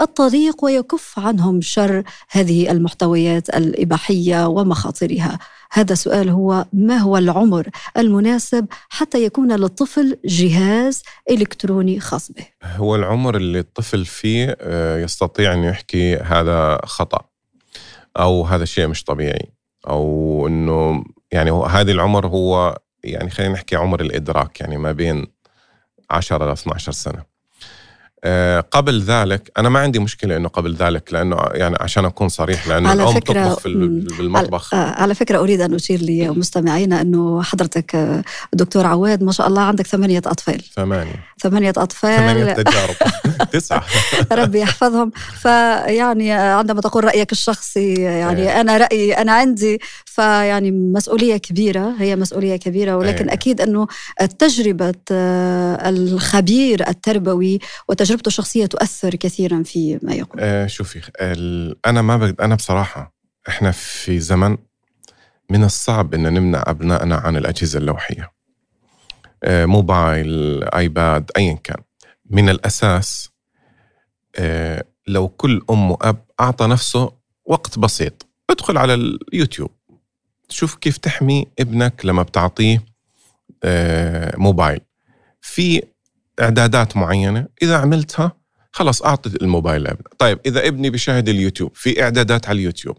الطريق 0.00 0.64
ويكف 0.64 1.18
عنهم 1.18 1.60
شر 1.60 2.02
هذه 2.30 2.70
المحتويات 2.70 3.48
الإباحية 3.48 4.48
ومخاطرها. 4.48 5.38
هذا 5.72 5.92
السؤال 5.92 6.28
هو 6.28 6.64
ما 6.72 6.96
هو 6.96 7.16
العمر 7.16 7.68
المناسب 7.96 8.66
حتى 8.88 9.24
يكون 9.24 9.52
للطفل 9.52 10.18
جهاز 10.24 11.02
إلكتروني 11.30 12.00
خاص 12.00 12.32
به؟ 12.32 12.46
هو 12.64 12.96
العمر 12.96 13.36
اللي 13.36 13.58
الطفل 13.58 14.04
فيه 14.04 14.56
آه، 14.60 14.98
يستطيع 14.98 15.52
أن 15.52 15.64
يحكي 15.64 16.16
هذا 16.16 16.80
خطأ 16.84 17.24
أو 18.16 18.44
هذا 18.44 18.64
شيء 18.64 18.86
مش 18.86 19.04
طبيعي 19.04 19.52
أو 19.88 20.46
أنه 20.46 21.04
يعني 21.32 21.50
هذه 21.50 21.90
العمر 21.90 22.26
هو 22.26 22.78
يعني 23.04 23.30
خلينا 23.30 23.52
نحكي 23.52 23.76
عمر 23.76 24.00
الإدراك 24.00 24.60
يعني 24.60 24.76
ما 24.76 24.92
بين 24.92 25.26
10 26.10 26.46
ل 26.46 26.52
12 26.52 26.92
سنة. 26.92 27.18
آه، 27.18 27.37
قبل 28.70 29.00
ذلك 29.02 29.52
أنا 29.58 29.68
ما 29.68 29.78
عندي 29.80 29.98
مشكلة 29.98 30.36
إنه 30.36 30.48
قبل 30.48 30.74
ذلك 30.74 31.12
لأنه 31.12 31.36
يعني 31.52 31.76
عشان 31.80 32.04
أكون 32.04 32.28
صريح 32.28 32.68
لأنه 32.68 32.88
على 32.88 33.02
الأم 33.02 33.14
فكرة 33.14 33.44
تطبخ 33.48 33.58
في 33.58 34.20
المطبخ. 34.20 34.74
على, 34.74 34.82
آه، 34.82 35.02
على 35.02 35.14
فكرة 35.14 35.38
أريد 35.38 35.60
أن 35.60 35.74
أشير 35.74 36.02
لمستمعينا 36.02 37.00
إنه 37.00 37.42
حضرتك 37.42 37.94
آه، 37.94 38.22
دكتور 38.52 38.86
عواد 38.86 39.22
ما 39.22 39.32
شاء 39.32 39.46
الله 39.46 39.62
عندك 39.62 39.86
ثمانية 39.86 40.22
أطفال. 40.26 40.62
ثمانية. 40.74 41.27
ثمانية 41.42 41.72
أطفال. 41.76 42.16
ثمانية 42.16 42.52
تجارب. 42.52 42.94
تسعة. 43.52 43.84
ربي 44.32 44.60
يحفظهم. 44.60 45.10
فيعني 45.40 46.32
عندما 46.32 46.80
تقول 46.80 47.04
رأيك 47.04 47.32
الشخصي 47.32 47.94
يعني 47.94 48.42
إيه. 48.42 48.60
أنا 48.60 48.76
رأيي 48.76 49.12
أنا 49.12 49.32
عندي 49.32 49.78
فيعني 50.04 50.70
مسؤولية 50.70 51.36
كبيرة 51.36 51.94
هي 51.98 52.16
مسؤولية 52.16 52.56
كبيرة 52.56 52.96
ولكن 52.96 53.28
أيه. 53.28 53.34
أكيد 53.34 53.60
أنه 53.60 53.86
تجربه 54.38 54.94
الخبير 55.88 56.88
التربوي 56.88 57.58
وتجربة 57.88 58.18
تجربته 58.18 58.28
الشخصية 58.28 58.66
تؤثر 58.66 59.14
كثيرا 59.14 59.62
في 59.62 59.98
ما 60.02 60.14
يقول. 60.14 60.40
آه 60.40 60.66
شوفي 60.66 61.00
أنا 61.86 62.02
ما 62.02 62.16
بقد 62.16 62.40
أنا 62.40 62.54
بصراحة 62.54 63.14
إحنا 63.48 63.70
في 63.70 64.20
زمن 64.20 64.56
من 65.50 65.64
الصعب 65.64 66.14
إن 66.14 66.22
نمنع 66.34 66.64
أبنائنا 66.66 67.16
عن 67.16 67.36
الأجهزة 67.36 67.78
اللوحية. 67.78 68.22
آه 68.22 68.37
موبايل 69.46 70.64
آيباد 70.64 71.30
ايا 71.36 71.58
كان. 71.64 71.82
من 72.30 72.48
الأساس 72.48 73.30
آه 74.36 74.84
لو 75.06 75.28
كل 75.28 75.62
أم 75.70 75.90
وأب 75.90 76.24
أعطى 76.40 76.66
نفسه 76.66 77.12
وقت 77.44 77.78
بسيط 77.78 78.26
ادخل 78.50 78.78
على 78.78 78.94
اليوتيوب. 78.94 79.70
شوف 80.48 80.74
كيف 80.74 80.96
تحمي 80.96 81.46
ابنك 81.58 82.04
لما 82.04 82.22
بتعطيه 82.22 82.84
آه 83.64 84.36
موبايل. 84.36 84.80
في 85.40 85.82
إعدادات 86.40 86.96
معينة 86.96 87.46
إذا 87.62 87.76
عملتها 87.76 88.32
خلاص 88.72 89.02
اعطي 89.02 89.30
الموبايل 89.42 89.82
لابنك 89.82 90.14
طيب 90.18 90.38
إذا 90.46 90.66
ابني 90.66 90.90
بيشاهد 90.90 91.28
اليوتيوب 91.28 91.70
في 91.74 92.02
إعدادات 92.02 92.48
على 92.48 92.58
اليوتيوب. 92.58 92.98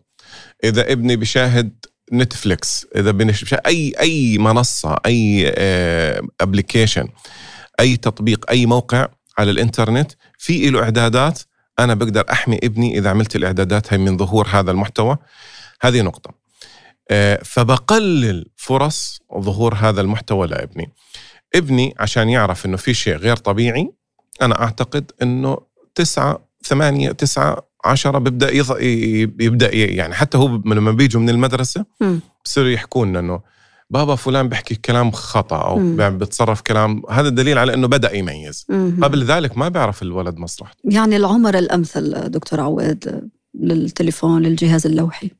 إذا 0.64 0.92
ابني 0.92 1.16
بيشاهد 1.16 1.86
نتفليكس 2.14 2.86
إذا 2.96 3.12
بنشاهد 3.12 3.62
أي 3.66 3.94
أي 4.00 4.38
منصة 4.38 4.98
أي 5.06 5.54
application 6.42 7.02
آه، 7.02 7.14
أي 7.80 7.98
تطبيق 7.98 8.50
أي 8.50 8.66
موقع 8.66 9.08
على 9.38 9.52
الإنترنت 9.52 10.12
في 10.38 10.70
له 10.70 10.84
إعدادات. 10.84 11.40
أنا 11.80 11.94
بقدر 11.94 12.26
أحمي 12.32 12.60
ابني 12.64 12.98
إذا 12.98 13.10
عملت 13.10 13.36
الإعدادات 13.36 13.94
هي 13.94 13.98
من 13.98 14.18
ظهور 14.18 14.48
هذا 14.48 14.72
المحتوى. 14.72 15.18
هذه 15.82 16.02
نقطة. 16.02 16.34
آه، 17.12 17.40
فبقلل 17.44 18.46
فرص 18.56 19.20
ظهور 19.40 19.76
هذا 19.76 20.02
المحتوى 20.02 20.48
لابني. 20.48 20.94
ابني 21.56 21.96
عشان 22.00 22.30
يعرف 22.30 22.66
إنه 22.66 22.78
في 22.78 22.94
شيء 22.94 23.16
غير 23.16 23.36
طبيعي 23.36 23.92
أنا 24.42 24.62
أعتقد 24.62 25.12
إنه 25.22 25.58
تسعة 25.96 26.50
ثمانية 26.64 27.12
تسعة 27.12 27.69
عشرة 27.86 28.18
بيبدأ 28.18 28.54
يض... 28.56 28.78
يبدأ 29.40 29.76
يعني 29.76 30.14
حتى 30.14 30.38
هو 30.38 30.48
لما 30.48 30.92
بيجوا 30.92 31.22
من 31.22 31.30
المدرسة 31.30 31.86
بصيروا 32.46 32.70
يحكوا 32.70 33.06
لنا 33.06 33.20
إنه 33.20 33.42
بابا 33.90 34.16
فلان 34.16 34.50
بيحكي 34.50 34.76
كلام 34.76 35.12
خطأ 35.12 35.62
أو 35.62 35.80
مم. 35.80 36.18
بيتصرف 36.18 36.62
كلام 36.62 37.02
هذا 37.10 37.30
دليل 37.30 37.58
على 37.58 37.74
إنه 37.74 37.88
بدأ 37.88 38.16
يميز. 38.16 38.66
مم. 38.70 39.00
قبل 39.04 39.24
ذلك 39.24 39.58
ما 39.58 39.70
بيعرف 39.70 40.02
الولد 40.02 40.38
مصلحته. 40.38 40.80
يعني 40.84 41.16
العمر 41.16 41.58
الأمثل 41.58 42.30
دكتور 42.30 42.62
عواد 42.62 43.30
للتليفون 43.60 44.42
للجهاز 44.42 44.86
اللوحي. 44.86 45.32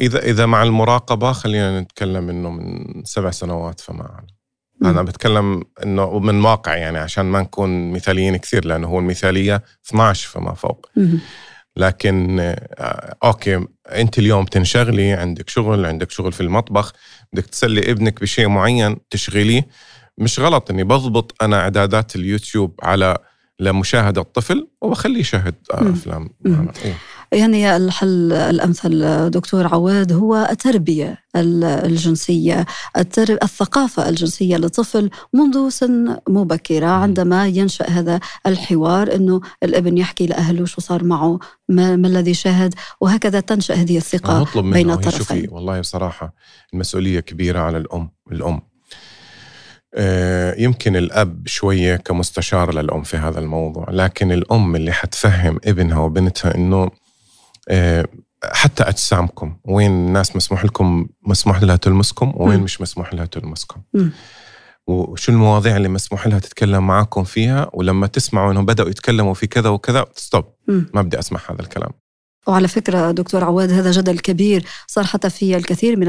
إذا 0.00 0.18
إذا 0.18 0.46
مع 0.46 0.62
المراقبة 0.62 1.32
خلينا 1.32 1.80
نتكلم 1.80 2.28
إنه 2.28 2.50
من 2.50 2.84
سبع 3.04 3.30
سنوات 3.30 3.80
فما 3.80 4.02
أعلم. 4.02 4.26
أنا 4.84 5.02
بتكلم 5.02 5.64
إنه 5.82 6.18
من 6.18 6.44
واقع 6.44 6.76
يعني 6.76 6.98
عشان 6.98 7.24
ما 7.24 7.40
نكون 7.40 7.92
مثاليين 7.92 8.36
كثير 8.36 8.64
لأنه 8.64 8.88
هو 8.88 8.98
المثالية 8.98 9.62
12 9.88 10.28
فما 10.28 10.54
فوق. 10.54 10.90
لكن 11.76 12.40
آه، 12.40 13.16
أوكي 13.24 13.66
أنت 13.88 14.18
اليوم 14.18 14.44
تنشغلي 14.44 15.12
عندك 15.12 15.48
شغل 15.48 15.86
عندك 15.86 16.10
شغل 16.10 16.32
في 16.32 16.40
المطبخ 16.40 16.92
بدك 17.32 17.46
تسلي 17.46 17.90
ابنك 17.90 18.20
بشيء 18.20 18.48
معين 18.48 18.96
تشغليه. 19.10 19.68
مش 20.18 20.40
غلط 20.40 20.70
إني 20.70 20.84
بضبط 20.84 21.42
أنا 21.42 21.60
إعدادات 21.60 22.16
اليوتيوب 22.16 22.80
على 22.82 23.18
لمشاهدة 23.60 24.20
الطفل 24.20 24.68
وبخليه 24.80 25.20
يشاهد 25.20 25.54
أفلام. 25.70 26.30
إيه. 26.84 26.94
يعني 27.32 27.76
الحل 27.76 28.32
الأمثل 28.32 29.30
دكتور 29.30 29.66
عواد 29.66 30.12
هو 30.12 30.48
التربية 30.50 31.18
الجنسية 31.36 32.66
الثقافة 33.42 34.08
الجنسية 34.08 34.56
للطفل 34.56 35.10
منذ 35.32 35.68
سن 35.68 36.16
مبكرة 36.28 36.86
عندما 36.86 37.46
ينشأ 37.46 37.88
هذا 37.88 38.20
الحوار 38.46 39.14
إنه 39.14 39.40
الابن 39.62 39.98
يحكي 39.98 40.26
لأهله 40.26 40.64
شو 40.64 40.80
صار 40.80 41.04
معه 41.04 41.38
ما, 41.68 41.96
ما 41.96 42.08
الذي 42.08 42.34
شاهد 42.34 42.74
وهكذا 43.00 43.40
تنشأ 43.40 43.74
هذه 43.74 43.96
الثقة 43.96 44.60
بين 44.60 44.90
الطرفين 44.90 45.48
والله 45.50 45.80
بصراحة 45.80 46.34
المسؤولية 46.74 47.20
كبيرة 47.20 47.60
على 47.60 47.78
الأم 47.78 48.10
الأم. 48.32 48.60
آه، 49.94 50.54
يمكن 50.58 50.96
الأب 50.96 51.42
شوية 51.46 51.96
كمستشار 51.96 52.74
للأم 52.74 53.02
في 53.02 53.16
هذا 53.16 53.40
الموضوع 53.40 53.86
لكن 53.90 54.32
الأم 54.32 54.76
اللي 54.76 54.92
حتفهم 54.92 55.60
ابنها 55.64 55.98
وبنتها 55.98 56.54
أنه 56.54 56.90
حتى 58.44 58.82
أجسامكم 58.82 59.56
وين 59.64 59.90
الناس 59.90 60.36
مسموح 60.36 60.64
لكم 60.64 61.06
مسموح 61.26 61.62
لها 61.62 61.76
تلمسكم 61.76 62.32
وين. 62.36 62.60
مش 62.60 62.80
مسموح 62.80 63.14
لها 63.14 63.24
تلمسكم. 63.24 63.80
وشو 64.86 65.32
المواضيع 65.32 65.76
اللي 65.76 65.88
مسموح 65.88 66.26
لها 66.26 66.38
تتكلم 66.38 66.86
معكم 66.86 67.24
فيها؟ 67.24 67.70
ولما 67.72 68.06
تسمعوا 68.06 68.52
إنهم 68.52 68.66
بدأوا 68.66 68.88
يتكلموا 68.88 69.34
في 69.34 69.46
كذا 69.46 69.68
وكذا 69.68 70.06
ستوب 70.14 70.44
ما 70.68 71.02
بدي 71.02 71.18
أسمع 71.18 71.40
هذا 71.50 71.60
الكلام. 71.60 71.90
وعلى 72.46 72.68
فكرة 72.68 73.10
دكتور 73.10 73.44
عواد 73.44 73.72
هذا 73.72 73.90
جدل 73.90 74.18
كبير 74.18 74.64
صار 74.86 75.04
حتى 75.04 75.30
في 75.30 75.56
الكثير 75.56 75.96
من 75.96 76.08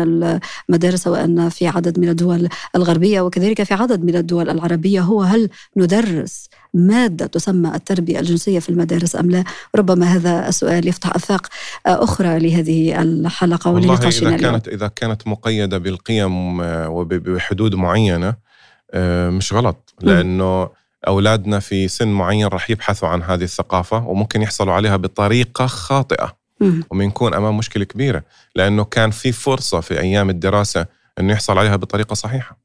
المدارس 0.70 1.08
وأن 1.08 1.50
في 1.50 1.68
عدد 1.68 2.00
من 2.00 2.10
الدول 2.10 2.50
الغربية 2.76 3.22
وكذلك 3.22 3.64
في 3.64 3.74
عدد 3.74 4.04
من 4.04 4.16
الدول 4.16 4.50
العربية 4.50 5.02
هو 5.02 5.22
هل 5.22 5.50
ندرس 5.78 6.50
مادة 6.74 7.26
تسمى 7.26 7.76
التربية 7.76 8.20
الجنسية 8.20 8.60
في 8.60 8.70
المدارس 8.70 9.16
أم 9.16 9.32
لا؟ 9.32 9.44
ربما 9.76 10.06
هذا 10.06 10.48
السؤال 10.50 10.88
يفتح 10.88 11.16
أفاق 11.16 11.48
أخرى 11.86 12.40
لهذه 12.40 13.02
الحلقة 13.02 13.72
ولنقاشنا 13.72 14.30
إذا 14.30 14.38
كانت 14.38 14.68
إذا 14.68 14.88
كانت 14.88 15.28
مقيدة 15.28 15.78
بالقيم 15.78 16.60
وبحدود 16.90 17.76
معينة 17.76 18.36
آه، 18.92 19.30
مش 19.30 19.54
غلط 19.54 19.94
لأنه 20.02 20.70
أولادنا 21.08 21.60
في 21.60 21.88
سن 21.88 22.08
معين 22.08 22.48
راح 22.48 22.70
يبحثوا 22.70 23.08
عن 23.10 23.24
هذه 23.24 23.44
الثقافة 23.44 24.08
وممكن 24.08 24.42
يحصلوا 24.42 24.74
عليها 24.74 24.98
بطريقة 24.98 25.68
خاطئة. 25.68 26.36
وبنكون 26.92 27.34
أمام 27.34 27.58
مشكلة 27.58 27.84
كبيرة 27.86 28.24
لأنه 28.56 28.84
كان 28.84 29.12
في 29.12 29.32
فرصة 29.32 29.80
في 29.80 30.00
أيام 30.00 30.30
الدراسة 30.30 30.86
إنه 31.20 31.34
يحصل 31.34 31.58
عليها 31.58 31.76
بطريقة 31.76 32.14
صحيحة 32.14 32.58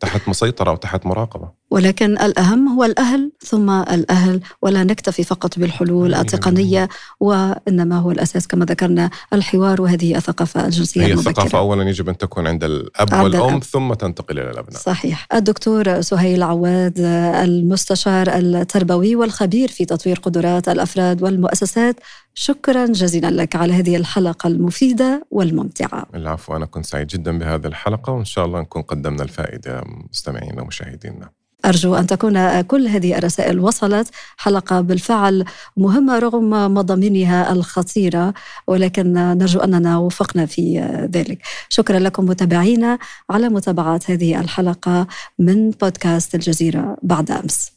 تحت 0.00 0.28
مسيطرة 0.28 0.70
وتحت 0.72 1.06
مراقبة. 1.06 1.50
ولكن 1.70 2.18
الأهم 2.18 2.68
هو 2.68 2.84
الأهل 2.84 3.32
ثم 3.44 3.70
الأهل 3.70 4.40
ولا 4.62 4.84
نكتفي 4.84 5.24
فقط 5.24 5.58
بالحلول 5.58 6.14
التقنية 6.14 6.88
وإنما 7.20 7.98
هو 7.98 8.10
الأساس 8.10 8.46
كما 8.46 8.64
ذكرنا 8.64 9.10
الحوار 9.32 9.82
وهذه 9.82 10.16
الثقافة 10.16 10.66
الجنسية 10.66 11.00
هي 11.00 11.12
المبكرة. 11.12 11.30
الثقافة 11.30 11.58
اولا 11.58 11.88
يجب 11.88 12.08
أن 12.08 12.16
تكون 12.16 12.46
عند 12.46 12.64
الأب 12.64 13.14
عند 13.14 13.24
والأم 13.24 13.48
الأب. 13.48 13.64
ثم 13.64 13.94
تنتقل 13.94 14.38
إلى 14.38 14.50
الأبناء. 14.50 14.80
صحيح. 14.80 15.26
الدكتور 15.34 16.00
سهيل 16.00 16.42
عواد 16.42 16.98
المستشار 17.44 18.28
التربوي 18.28 19.16
والخبير 19.16 19.68
في 19.68 19.84
تطوير 19.84 20.18
قدرات 20.18 20.68
الأفراد 20.68 21.22
والمؤسسات 21.22 22.00
شكرا 22.34 22.86
جزيلا 22.86 23.30
لك 23.30 23.56
على 23.56 23.72
هذه 23.72 23.96
الحلقة 23.96 24.46
المفيدة 24.46 25.26
والممتعة. 25.30 26.06
العفو 26.14 26.56
أنا 26.56 26.66
كنت 26.66 26.86
سعيد 26.86 27.06
جدا 27.06 27.38
بهذه 27.38 27.66
الحلقة 27.66 28.12
وإن 28.12 28.24
شاء 28.24 28.44
الله 28.44 28.60
نكون 28.60 28.82
قدمنا 28.82 29.22
الفائدة 29.22 29.82
مستمعينا 30.10 30.62
ومشاهدينا. 30.62 31.30
أرجو 31.66 31.94
أن 31.94 32.06
تكون 32.06 32.60
كل 32.60 32.86
هذه 32.86 33.18
الرسائل 33.18 33.60
وصلت 33.60 34.08
حلقة 34.36 34.80
بالفعل 34.80 35.44
مهمة 35.76 36.18
رغم 36.18 36.74
مضامينها 36.74 37.52
الخطيرة 37.52 38.34
ولكن 38.66 39.12
نرجو 39.12 39.60
أننا 39.60 39.98
وفقنا 39.98 40.46
في 40.46 40.78
ذلك. 41.12 41.38
شكرا 41.68 41.98
لكم 41.98 42.24
متابعينا 42.24 42.98
على 43.30 43.48
متابعة 43.48 44.00
هذه 44.08 44.40
الحلقة 44.40 45.06
من 45.38 45.70
بودكاست 45.70 46.34
الجزيرة 46.34 46.96
بعد 47.02 47.30
أمس. 47.30 47.75